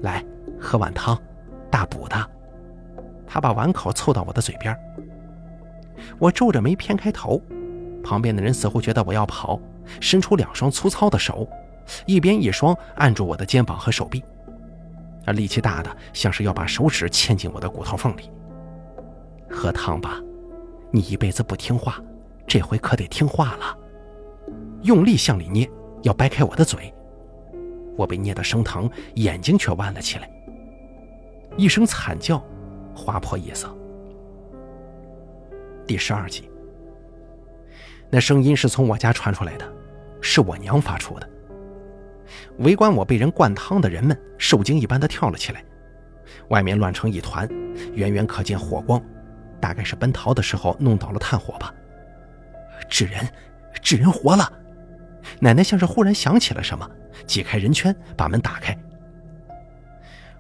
[0.02, 0.22] 来，
[0.60, 1.18] 喝碗汤，
[1.70, 2.30] 大补的。
[3.34, 4.78] 他把碗口凑到我的嘴边。
[6.20, 7.42] 我皱着眉偏开头，
[8.00, 9.60] 旁边的人似乎觉得我要跑，
[10.00, 11.44] 伸出两双粗糙的手，
[12.06, 14.22] 一边一双按住我的肩膀和手臂。
[15.26, 18.30] 那力气大的，像是要把手指嵌进我的骨头缝里。
[19.50, 20.22] 喝汤吧，
[20.92, 22.00] 你一辈子不听话，
[22.46, 23.76] 这回可得听话了。
[24.82, 25.68] 用力向里捏，
[26.02, 26.94] 要掰开我的嘴。
[27.96, 30.30] 我被捏得生疼，眼睛却弯了起来。
[31.56, 32.40] 一声惨叫，
[32.94, 33.68] 划破夜色。
[35.86, 36.48] 第十二集，
[38.10, 39.70] 那声音是从我家传出来的，
[40.20, 41.28] 是我娘发出的。
[42.58, 45.62] 围观我被人灌汤的人们受惊一般的跳了起来，
[46.48, 47.46] 外面乱成一团，
[47.92, 49.02] 远远可见火光，
[49.60, 51.74] 大概是奔逃的时候弄倒了炭火吧。
[52.88, 53.28] 纸人，
[53.82, 54.50] 纸人活了！
[55.40, 56.88] 奶奶像是忽然想起了什么，
[57.26, 58.76] 挤开人圈，把门打开。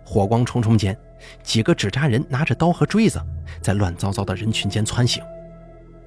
[0.04, 0.96] 火光冲冲间，
[1.42, 3.20] 几个纸扎人拿着刀和锥子，
[3.60, 5.22] 在乱糟糟的人群间窜行，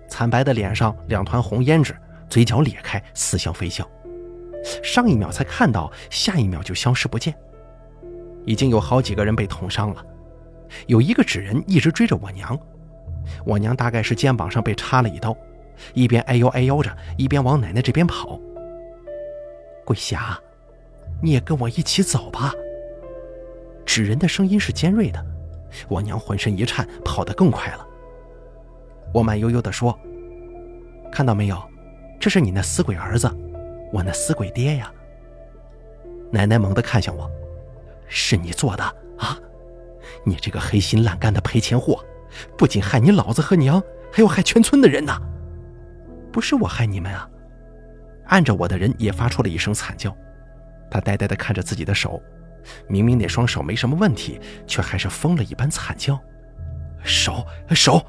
[0.10, 1.96] 惨白的脸上两团红胭脂，
[2.30, 3.88] 嘴角咧开，似笑非笑。
[4.84, 7.34] 上一秒才看到，下一秒就消失不见。
[8.46, 10.06] 已经有好几个人被捅伤了，
[10.88, 12.58] 有一个纸人一直追着我娘，
[13.46, 15.36] 我娘大概是肩膀上被插了一刀，
[15.94, 18.40] 一边哎呦哎呦着，一边往奶奶这边跑。
[19.86, 20.38] 桂霞，
[21.22, 22.54] 你也跟我一起走吧。
[23.88, 25.26] 纸人的声音是尖锐的，
[25.88, 27.88] 我娘浑身一颤，跑得更快了。
[29.14, 29.98] 我慢悠悠地说
[31.12, 31.58] ：“看到没有，
[32.20, 33.28] 这是你那死鬼儿子。”
[33.94, 34.92] 我那死鬼爹呀！
[36.30, 37.32] 奶奶猛地看向我，
[38.06, 38.84] 是你做的
[39.18, 39.40] 啊！
[40.26, 42.04] 你这个黑心烂干的赔钱货，
[42.58, 43.82] 不仅害你老子和娘，
[44.12, 45.18] 还要害全村的人呢！
[46.34, 47.30] 不是我害你们啊！
[48.26, 50.14] 按着我的人也发出了一声惨叫，
[50.92, 52.22] 他呆呆地看着自己的手，
[52.88, 56.20] 明明那双手没什么问题，却还是疯了一般惨叫。
[57.04, 58.06] 手手，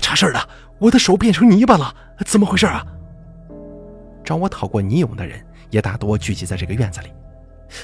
[0.00, 0.48] 差事儿了！
[0.78, 1.94] 我的手变成泥巴了，
[2.26, 2.84] 怎么回事啊？
[4.24, 7.12] 找我讨过泥俑的人也大多聚集在这个院子里。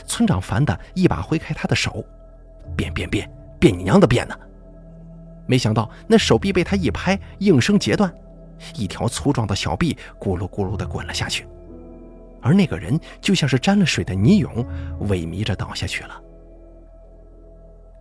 [0.07, 2.05] 村长烦的一把挥开他的手，
[2.76, 4.37] 变变变变你娘的变呢！
[5.47, 8.12] 没想到那手臂被他一拍，应声截断，
[8.74, 11.47] 一条粗壮的小臂咕噜咕噜的滚了下去，
[12.49, 14.64] 而那个人就像是沾了水的泥俑，
[15.03, 16.18] 萎靡着倒下去了。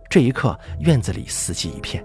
[0.08, 2.02] 这一刻，院子里死寂一片。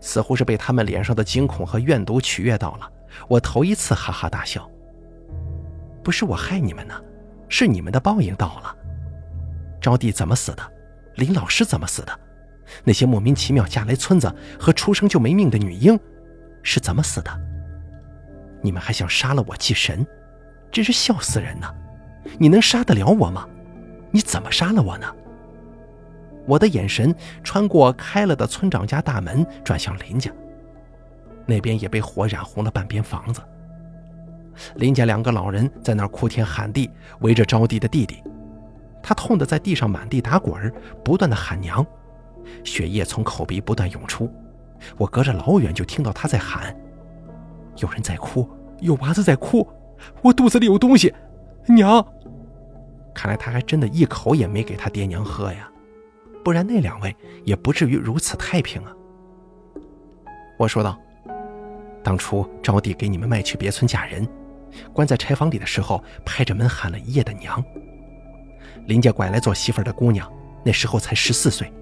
[0.00, 2.90] 似乎是被他们脸上的惊恐和怨毒取悦到了，
[3.28, 4.66] 我头一次哈哈大笑。
[6.02, 6.98] 不是我害你们呢，
[7.46, 8.74] 是你们的报应到了。
[9.82, 10.62] 招娣怎么死的？
[11.16, 12.20] 林老师怎么死的？
[12.84, 16.00] 那些莫名其妙嫁来村子和出生就没命的女婴
[16.62, 17.30] 是怎么死的？
[18.62, 20.06] 你们还想杀了我祭神？
[20.72, 21.72] 真是笑死人呐！
[22.38, 23.46] 你能杀得了我吗？
[24.10, 25.06] 你怎么杀了我呢？
[26.46, 27.14] 我的眼神
[27.44, 30.32] 穿过开了的村长家大门，转向林家。
[31.46, 33.40] 那边也被火染红了半边房子。
[34.76, 38.22] 林家两个老人在那儿哭天喊地，围着招娣的弟弟。
[39.02, 40.72] 他痛得在地上满地打滚，
[41.04, 41.84] 不断的喊娘，
[42.64, 44.32] 血液从口鼻不断涌出。
[44.96, 46.74] 我隔着老远就听到他在喊
[47.78, 48.48] ：“有人在哭，
[48.80, 49.68] 有娃子在哭，
[50.22, 51.12] 我肚子里有东西，
[51.66, 52.04] 娘！”
[53.14, 55.68] 看来他还真的一口也没给他爹娘喝呀。
[56.44, 58.92] 不然那两位也不至于如此太平啊！
[60.58, 60.98] 我说道
[62.02, 64.26] ：“当初招娣给你们卖去别村嫁人，
[64.92, 67.62] 关在柴房里的时候，拍着门喊了一夜的娘。
[68.86, 70.28] 林家拐来做媳妇的姑娘，
[70.64, 71.72] 那时候才十四岁，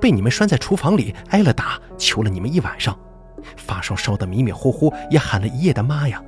[0.00, 2.98] 被你们拴在厨房里挨了打，求了你们一晚上，
[3.56, 6.22] 发烧烧得迷迷糊糊，也喊了一夜的妈呀！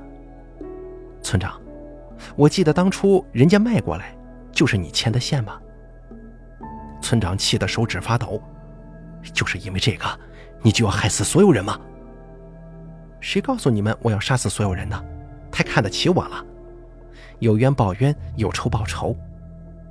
[1.21, 1.59] 村长，
[2.35, 4.15] 我记得当初人家卖过来，
[4.51, 5.61] 就是你牵的线吧？”
[7.01, 8.41] 村长气得手指发抖，
[9.33, 10.05] 就是因为这个，
[10.61, 11.79] 你就要害死所有人吗？
[13.19, 15.05] 谁告诉你们我要杀死所有人的？
[15.51, 16.45] 太看得起我了！
[17.39, 19.15] 有冤报冤，有仇报仇。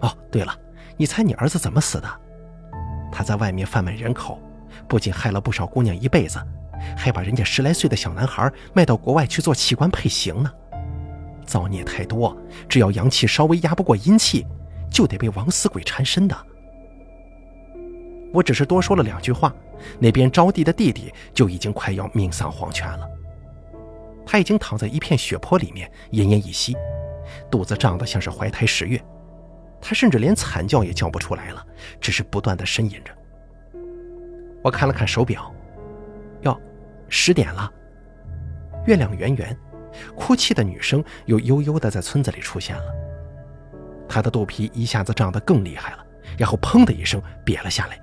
[0.01, 0.55] 哦，对了，
[0.97, 2.09] 你猜你儿子怎么死的？
[3.11, 4.41] 他在外面贩卖人口，
[4.87, 6.39] 不仅害了不少姑娘一辈子，
[6.97, 10.53] 还把人家十来岁的小男孩卖到国外去做器官配型呢。
[11.47, 12.37] 造孽太多，
[12.69, 14.45] 只要阳气稍微压不过阴气，
[14.91, 16.37] 就得被枉死鬼缠身的。
[18.33, 19.55] 我只是多说了两句话，
[19.99, 23.09] 那边招娣的弟弟就已经快要命丧黄泉了。
[24.27, 26.77] 他已经躺在一片血泊里面，奄奄一息，
[27.51, 29.01] 肚子胀得像是怀胎十月。
[29.81, 31.65] 他甚至连惨叫也叫不出来了，
[32.01, 33.13] 只是不断的呻吟着。
[34.63, 35.55] 我看了看手表，
[36.43, 36.61] 哟，
[37.09, 37.73] 十点了。
[38.87, 39.57] 月亮圆圆，
[40.15, 42.85] 哭泣的女声又悠悠的在村子里出现了。
[44.09, 46.07] 她的肚皮一下子胀得更厉害了，
[46.39, 48.01] 然后砰的一声瘪了下来。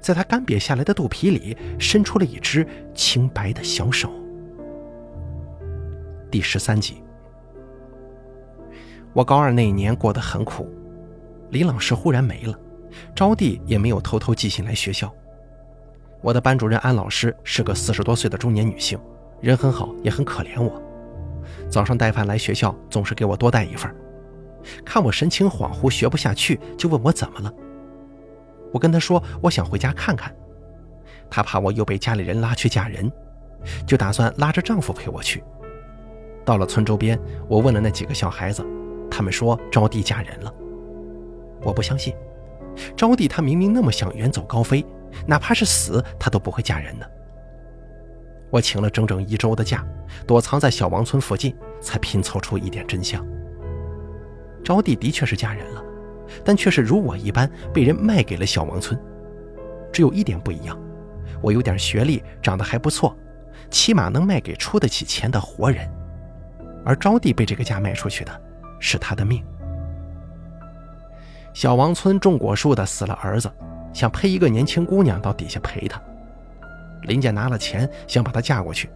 [0.00, 4.08] 在他干瘪下来的肚皮里，伸出了一只清白的小手。
[6.30, 7.02] 第十三集，
[9.12, 10.72] 我高二那一年过得很苦，
[11.50, 12.58] 李老师忽然没了，
[13.16, 15.12] 招娣也没有偷偷寄信来学校。
[16.22, 18.98] 我的班主任安老师是个四十多岁的中年女性，
[19.44, 20.82] 人很好，也很可怜我。
[21.68, 23.94] 早上带饭来学校，总是给我多带一份。
[24.86, 27.52] 看我神情恍惚，学不下去，就问我怎么了。
[28.72, 30.34] 我跟他说，我想回家看看。
[31.28, 33.12] 他怕我又被家里人拉去嫁人，
[33.86, 35.44] 就打算拉着丈夫陪我去。
[36.42, 38.64] 到了村周边，我问了那几个小孩子，
[39.10, 40.50] 他们说招娣嫁人了。
[41.60, 42.14] 我不相信，
[42.96, 44.82] 招娣她明明那么想远走高飞，
[45.26, 47.10] 哪怕是死，她都不会嫁人的。
[48.54, 49.84] 我请了整整一周的假，
[50.28, 53.20] 躲藏在小王村附近，才拼凑出一点真相。
[54.62, 55.82] 招娣的确是嫁人了。
[56.44, 58.96] 但却是如我一般被人卖给了小王村，
[59.92, 60.78] 只有一点不一样，
[61.42, 63.16] 我有点学历，长得还不错，
[63.70, 65.90] 起码能卖给出得起钱的活人，
[66.84, 68.40] 而招娣被这个家卖出去的，
[68.78, 69.44] 是他的命。
[71.52, 73.50] 小王村种果树的死了儿子，
[73.92, 76.00] 想配一个年轻姑娘到底下陪他，
[77.04, 78.90] 林家拿了钱想把她嫁过去，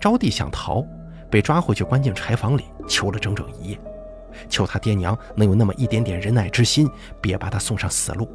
[0.00, 0.84] 招娣想逃，
[1.30, 3.78] 被抓回去关进柴房里，求了整整一夜。
[4.48, 6.86] 求他爹娘能有那么一点点仁爱之心，
[7.22, 8.28] 别把他送上死路，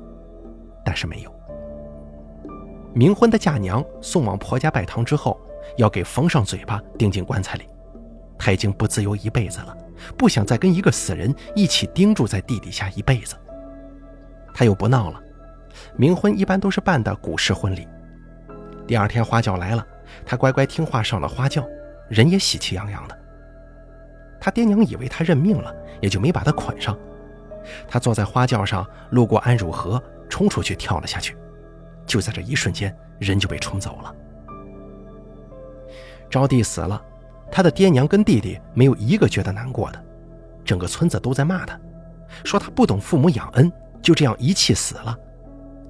[0.84, 1.32] 但是没有。
[2.96, 5.40] 冥婚的嫁娘送往婆家拜堂之后，
[5.78, 7.70] 要给缝上嘴巴，钉进棺材里。
[8.38, 9.78] 他已经不自由一辈子了，
[10.18, 13.36] 不想再跟一个死人一起钉住在地底下一辈子。
[14.54, 15.22] 他又不闹了，
[15.98, 17.88] 冥婚一般都是办的古式婚礼。
[18.92, 19.88] 第二天花轿来了，
[20.26, 21.66] 他乖乖听话上了花轿，
[22.10, 23.18] 人也喜气洋洋的。
[24.38, 27.00] 他爹娘以为他认命了，也就没把他捆上。
[27.88, 31.38] 他坐在花轿上，路过安汝河，冲出去跳了下去。
[32.06, 34.14] 就在这一瞬间，人就被冲走了。
[36.30, 37.02] 招娣死了，
[37.50, 40.04] 他的爹娘跟弟弟没有一个觉得难过的，
[40.66, 41.80] 整个村子都在骂他，
[42.44, 43.72] 说他不懂父母养恩，
[44.02, 45.18] 就这样一气死了。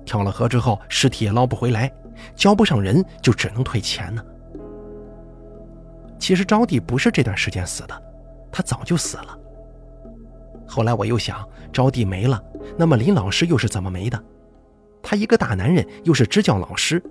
[0.06, 1.92] 跳了河之后，尸体也捞不回来，
[2.36, 4.24] 交不上人，就只能退钱呢。
[6.20, 8.04] 其实招娣不是这段时间死的，
[8.52, 9.38] 他早就死了。
[10.68, 12.42] 后来我又想，招娣没了，
[12.78, 14.24] 那么林老师又是怎么没的？
[15.02, 17.04] 他一个大男人，又是支教老师，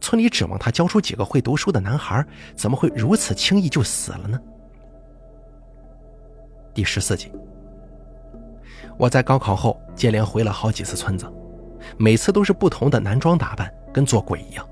[0.00, 2.26] 村里指望他教出几个会读书的男孩，
[2.56, 4.38] 怎么会如此轻易就死了呢？
[6.74, 7.32] 第十四集，
[8.98, 11.32] 我在高考后接连回了好几次村子。
[11.96, 14.66] 每次都是不同的男装打扮，跟做鬼一样。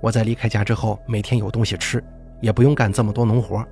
[0.00, 2.02] 我在离开家之后，每天有东西吃，
[2.40, 3.64] 也不用干这么多农活，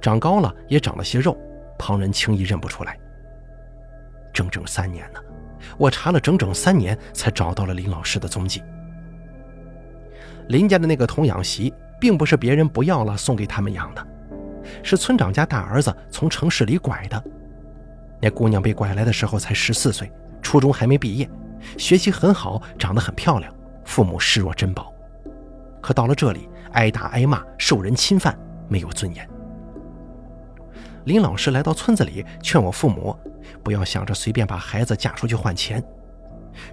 [0.00, 1.36] 长高了也长了些肉，
[1.78, 2.98] 旁人轻易认不出来。
[4.32, 5.20] 整整三年呢，
[5.78, 8.62] 我查了整整三年，才找到了林老师的踪迹。
[10.48, 14.06] 林家的那个童养媳，并不是别人不要了送给他们养的，
[14.82, 17.22] 是村长家大儿子从城市里拐的。
[18.20, 20.10] 那姑娘被拐来的时候才十四岁。
[20.42, 21.30] 初中还没毕业，
[21.78, 23.52] 学习很好，长得很漂亮，
[23.84, 24.92] 父母视若珍宝。
[25.80, 28.38] 可到了这里，挨打挨骂，受人侵犯，
[28.68, 29.28] 没有尊严。
[31.04, 33.16] 林老师来到村子里，劝我父母
[33.62, 35.82] 不要想着随便把孩子嫁出去换钱。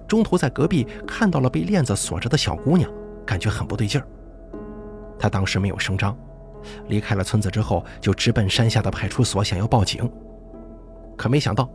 [0.06, 2.88] 中途在隔壁看到了被链子锁着的小姑娘，
[3.26, 4.06] 感觉很不对劲儿。
[5.18, 6.16] 他当时没有声张，
[6.88, 10.10] 离开了村子之后，就直奔山下的派出所，想要报警。
[11.16, 11.68] 可没想到。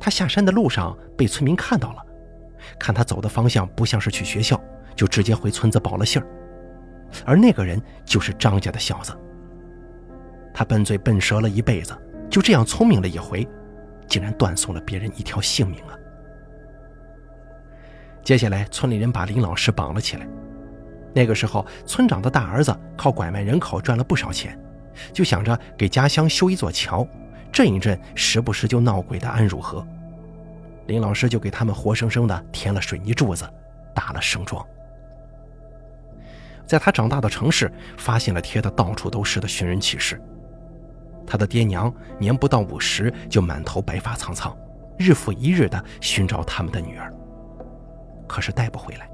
[0.00, 2.04] 他下山的路上被村民看到了，
[2.78, 4.60] 看他走的方向不像是去学校，
[4.94, 6.26] 就直接回村子报了信儿。
[7.24, 9.16] 而那个人就是张家的小子。
[10.52, 11.96] 他笨嘴笨舌了一辈子，
[12.30, 13.46] 就这样聪明了一回，
[14.08, 15.92] 竟然断送了别人一条性命啊！
[18.24, 20.26] 接下来，村里人把林老师绑了起来。
[21.14, 24.58] 那个时候，村长的大儿子靠拐卖人口赚了不少钱，
[25.12, 27.06] 就想着给家乡修一座桥。
[27.52, 29.86] 镇一镇时不时就闹鬼的安汝河，
[30.86, 33.48] 林老师就给他们活生生的填了水泥柱子，
[33.94, 34.64] 打了绳桩。
[36.66, 40.20] 在他长大的城市，发现了贴的到处都是的寻人启事。
[41.26, 44.56] 他的爹娘年不到五十就满头白发苍苍，
[44.96, 47.12] 日复一日的寻找他们的女儿，
[48.28, 49.08] 可是带不回来。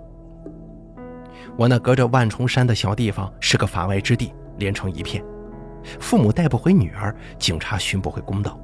[1.56, 5.24] 我那隔着万重山的小地方是个法外之地，连成一片。
[5.98, 8.58] 父母带不回女儿，警察寻不回公道，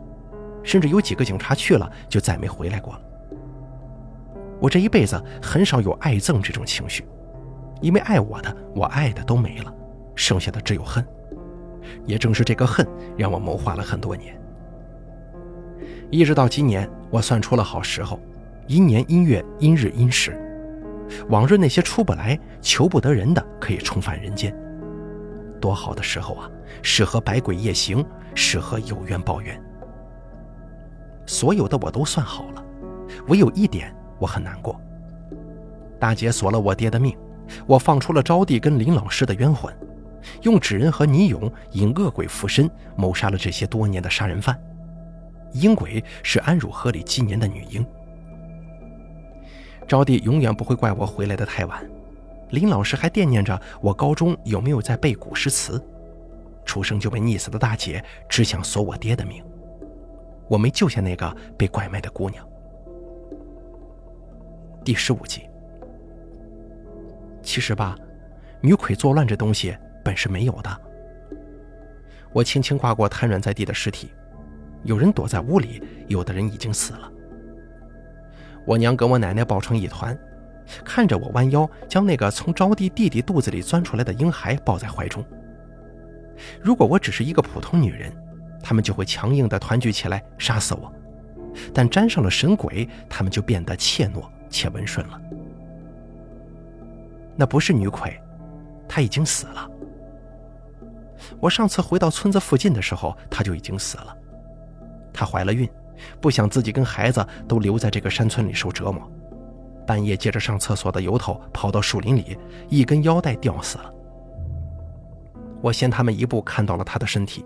[0.68, 3.00] 甚至有几个警察去了就再没回来过了。
[4.60, 7.06] 我这一辈子很少有爱憎这种情绪，
[7.80, 9.74] 因为爱我的，我爱的都没了，
[10.14, 11.02] 剩下的只有恨。
[12.04, 14.38] 也正是这个恨，让我谋划了很多年。
[16.10, 18.20] 一直到今年，我算出了好时候，
[18.66, 20.38] 阴年阴月阴日阴时，
[21.30, 24.54] 往日那些出不来、求不得人的，可以重返人间。
[25.58, 26.50] 多好的时候啊！
[26.82, 28.04] 适合百鬼夜行，
[28.34, 29.58] 适合有冤报冤。
[31.28, 32.64] 所有的我都算好了，
[33.28, 34.80] 唯有一点我很难过。
[36.00, 37.14] 大姐索了我爹的命，
[37.66, 39.72] 我放出了招娣跟林老师的冤魂，
[40.42, 44.58] 用纸人和泥俑引恶鬼附身，谋杀了这些多年的杀人犯。
[45.52, 47.84] 阴鬼是安汝河里今年的女婴。
[49.86, 51.86] 招娣永远不会怪我回来的太晚。
[52.50, 55.82] 林老师还惦念着我高中有没有在背古诗词。
[56.64, 59.42] 出生就被溺死的大姐只想索我爹的命，
[60.48, 62.46] 我没救下那个被拐卖的姑娘。
[64.84, 65.42] 第十五集，
[67.42, 67.96] 其实吧，
[68.60, 70.80] 女鬼作乱这东西本是没有的。
[72.32, 74.10] 我轻轻刮过瘫软在地的尸体，
[74.84, 77.12] 有人躲在屋里，有的人已经死了。
[78.64, 80.18] 我娘跟我奶奶抱成一团，
[80.84, 85.24] 看着我弯腰将那个从招娣弟弟肚子里钻出来的婴孩抱在怀中。
[86.62, 88.12] 如果我只是一个普通女人，
[88.62, 90.90] 他们就会强硬地团聚起来杀死我；
[91.72, 95.20] 但沾上了神鬼，他们就变得怯懦且温顺了。
[97.36, 98.20] 那不是女鬼，
[98.88, 99.70] 她已经死了。
[101.40, 104.16] 我上次回到村子附近的时候，她就已经死了。
[105.12, 105.68] 她怀了孕，
[106.20, 109.02] 不想自己跟孩子都留在这个山村里受折磨，
[109.86, 112.36] 半夜借着上厕所的由头跑到树林里，
[112.68, 113.94] 一根腰带吊死了。
[115.60, 117.44] 我先他们一步看到了他的身体，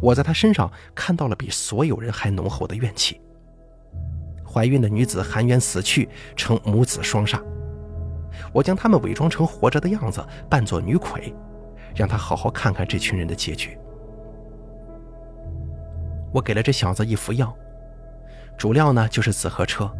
[0.00, 3.20] 我在他身上看到了比所有人还浓厚的怨气。
[4.46, 7.42] 怀孕的女子含冤死去，成母子双煞。
[8.52, 11.34] 我将他们伪装成活着的样子，扮作女鬼，
[11.94, 13.76] 让他好好看看这群人的结局。
[16.32, 17.52] 我给了这小子一副药，
[18.56, 19.90] 主料呢就是紫河车，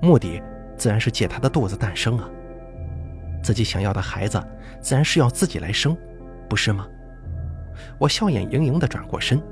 [0.00, 0.42] 目的
[0.76, 2.28] 自然是借他的肚子诞生啊。
[3.42, 4.42] 自己想要的孩子，
[4.80, 5.96] 自然是要自己来生，
[6.48, 6.86] 不是吗？
[7.98, 9.42] 我笑眼盈盈地转过身，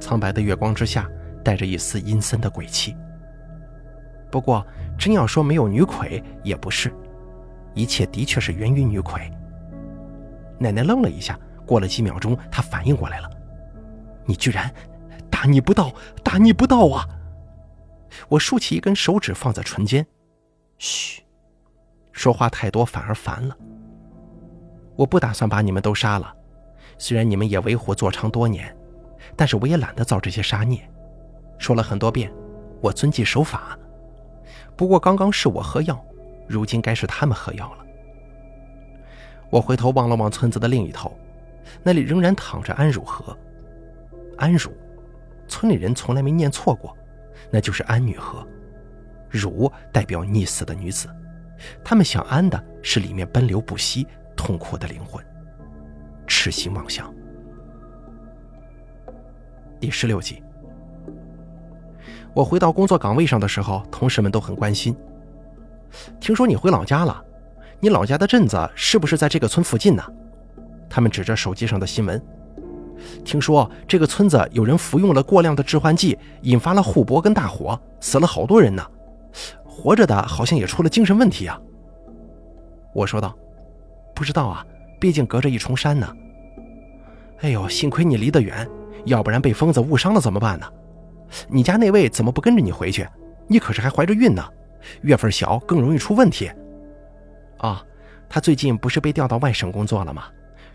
[0.00, 1.08] 苍白的月光之下，
[1.44, 2.96] 带着一丝阴森的鬼气。
[4.30, 4.66] 不过，
[4.98, 6.92] 真要说没有女鬼，也不是，
[7.74, 9.30] 一切的确是源于女鬼。
[10.58, 13.30] 奶奶愣了一下，过了几秒钟，她反应过来了
[14.26, 14.70] ：“你居然
[15.30, 17.08] 大逆不道，大逆不道啊！”
[18.28, 20.04] 我竖起一根手指放在唇间
[20.78, 21.22] ：“嘘，
[22.12, 23.56] 说话太多反而烦了。
[24.96, 26.34] 我不打算把你们都杀了。”
[26.98, 28.76] 虽然你们也为虎作伥多年，
[29.36, 30.80] 但是我也懒得造这些杀孽。
[31.56, 32.32] 说了很多遍，
[32.80, 33.78] 我遵纪守法。
[34.76, 36.04] 不过刚刚是我喝药，
[36.46, 37.84] 如今该是他们喝药了。
[39.50, 41.16] 我回头望了望村子的另一头，
[41.82, 43.36] 那里仍然躺着安汝河。
[44.36, 44.70] 安汝，
[45.48, 46.96] 村里人从来没念错过，
[47.50, 48.46] 那就是安女河。
[49.30, 51.08] 汝代表溺死的女子，
[51.84, 55.24] 他们想安的是里面奔流不息、痛苦的灵魂。
[56.28, 57.12] 痴心妄想。
[59.80, 60.42] 第十六集，
[62.34, 64.94] 我回到工作岗位上的时候，同事们都很关心。
[66.20, 67.24] 听说你回老家了，
[67.80, 70.02] 你老家的镇子是不是在这个村附近呢？
[70.88, 72.22] 他们指着手机上的新闻，
[73.24, 78.86] 听说这个村子有人服用了过量的致幻剂，引发了护伯跟大火，死了好多人呢。
[79.64, 81.58] 活着的好像也出了精神问题啊。
[82.92, 83.36] 我说道
[84.14, 84.66] ：“不知道啊。”
[84.98, 86.12] 毕竟隔着一重山呢。
[87.40, 88.68] 哎呦，幸亏你离得远，
[89.04, 90.66] 要不然被疯子误伤了怎么办呢？
[91.48, 93.06] 你家那位怎么不跟着你回去？
[93.46, 94.44] 你可是还怀着孕呢，
[95.02, 96.50] 月份小更容易出问题。
[97.58, 97.84] 啊，
[98.28, 100.24] 他最近不是被调到外省工作了吗？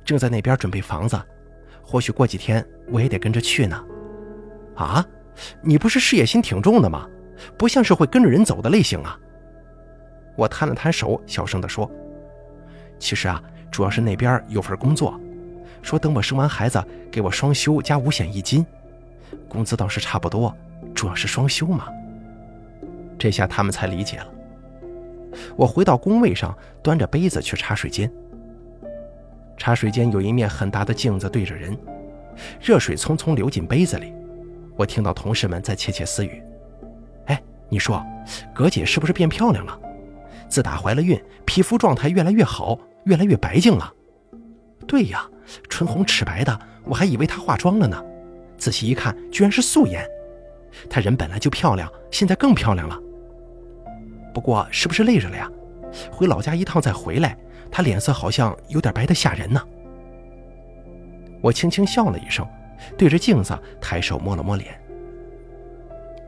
[0.05, 1.21] 正在那边准备房子，
[1.81, 3.83] 或许过几天我也得跟着去呢。
[4.75, 5.05] 啊，
[5.61, 7.07] 你不是事业心挺重的吗？
[7.57, 9.19] 不像是会跟着人走的类型啊。
[10.37, 11.91] 我摊了摊手，小声地说
[12.97, 13.43] ：“其实啊。”
[13.73, 15.19] 主要是那边有份工作，
[15.81, 18.63] 说等我生完孩子给我双休加五险一金，
[19.49, 20.55] 工资倒是差不多，
[20.93, 21.87] 主要是双休嘛。
[23.17, 24.27] 这下他们才理解了。
[25.55, 28.11] 我回到工位上，端着杯子去茶水间。
[29.57, 31.75] 茶水间有一面很大的镜子对着人，
[32.61, 34.13] 热水匆匆流进杯子里。
[34.75, 36.43] 我听到同事们在窃窃私语
[37.25, 38.05] ：“哎，你说，
[38.53, 39.79] 葛姐是不是变漂亮了？
[40.47, 43.93] 自打怀了孕，皮肤状态越来越好。”越来越白净了，
[44.87, 45.29] 对呀，
[45.69, 48.01] 唇红齿白的，我还以为她化妆了呢。
[48.57, 50.07] 仔细一看，居然是素颜。
[50.89, 52.99] 她人本来就漂亮，现在更漂亮了。
[54.33, 55.51] 不过是不是累着了呀？
[56.11, 57.37] 回老家一趟再回来，
[57.69, 59.61] 她脸色好像有点白的吓人呢。
[61.41, 62.47] 我轻轻笑了一声，
[62.97, 64.79] 对着镜子抬手摸了摸脸。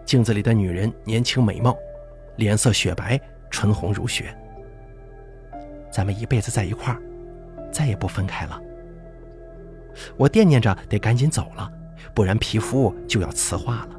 [0.06, 1.76] 镜子里的女人年轻美貌，
[2.36, 3.20] 脸色雪白，
[3.50, 4.36] 唇红如雪。
[5.96, 7.02] 咱们一辈子在一块儿，
[7.72, 8.62] 再也不分开了。
[10.18, 11.72] 我惦念着得赶紧走了，
[12.14, 13.92] 不然皮肤就要瓷化了。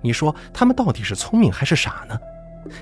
[0.00, 2.18] 你说他们到底是聪明还是傻呢？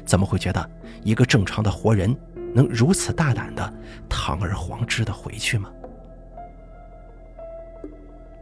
[0.06, 0.70] 怎么会觉得
[1.02, 2.16] 一个正常的活人
[2.54, 3.74] 能如此大胆的
[4.08, 5.68] 堂而皇之的回去吗？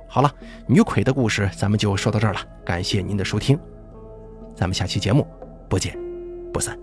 [0.06, 0.30] 好了，
[0.66, 3.58] 女鬼的故事咱们就说到这儿了，感谢您的收听，
[4.54, 5.26] 咱们下期节目
[5.70, 5.98] 不见
[6.52, 6.78] 不散。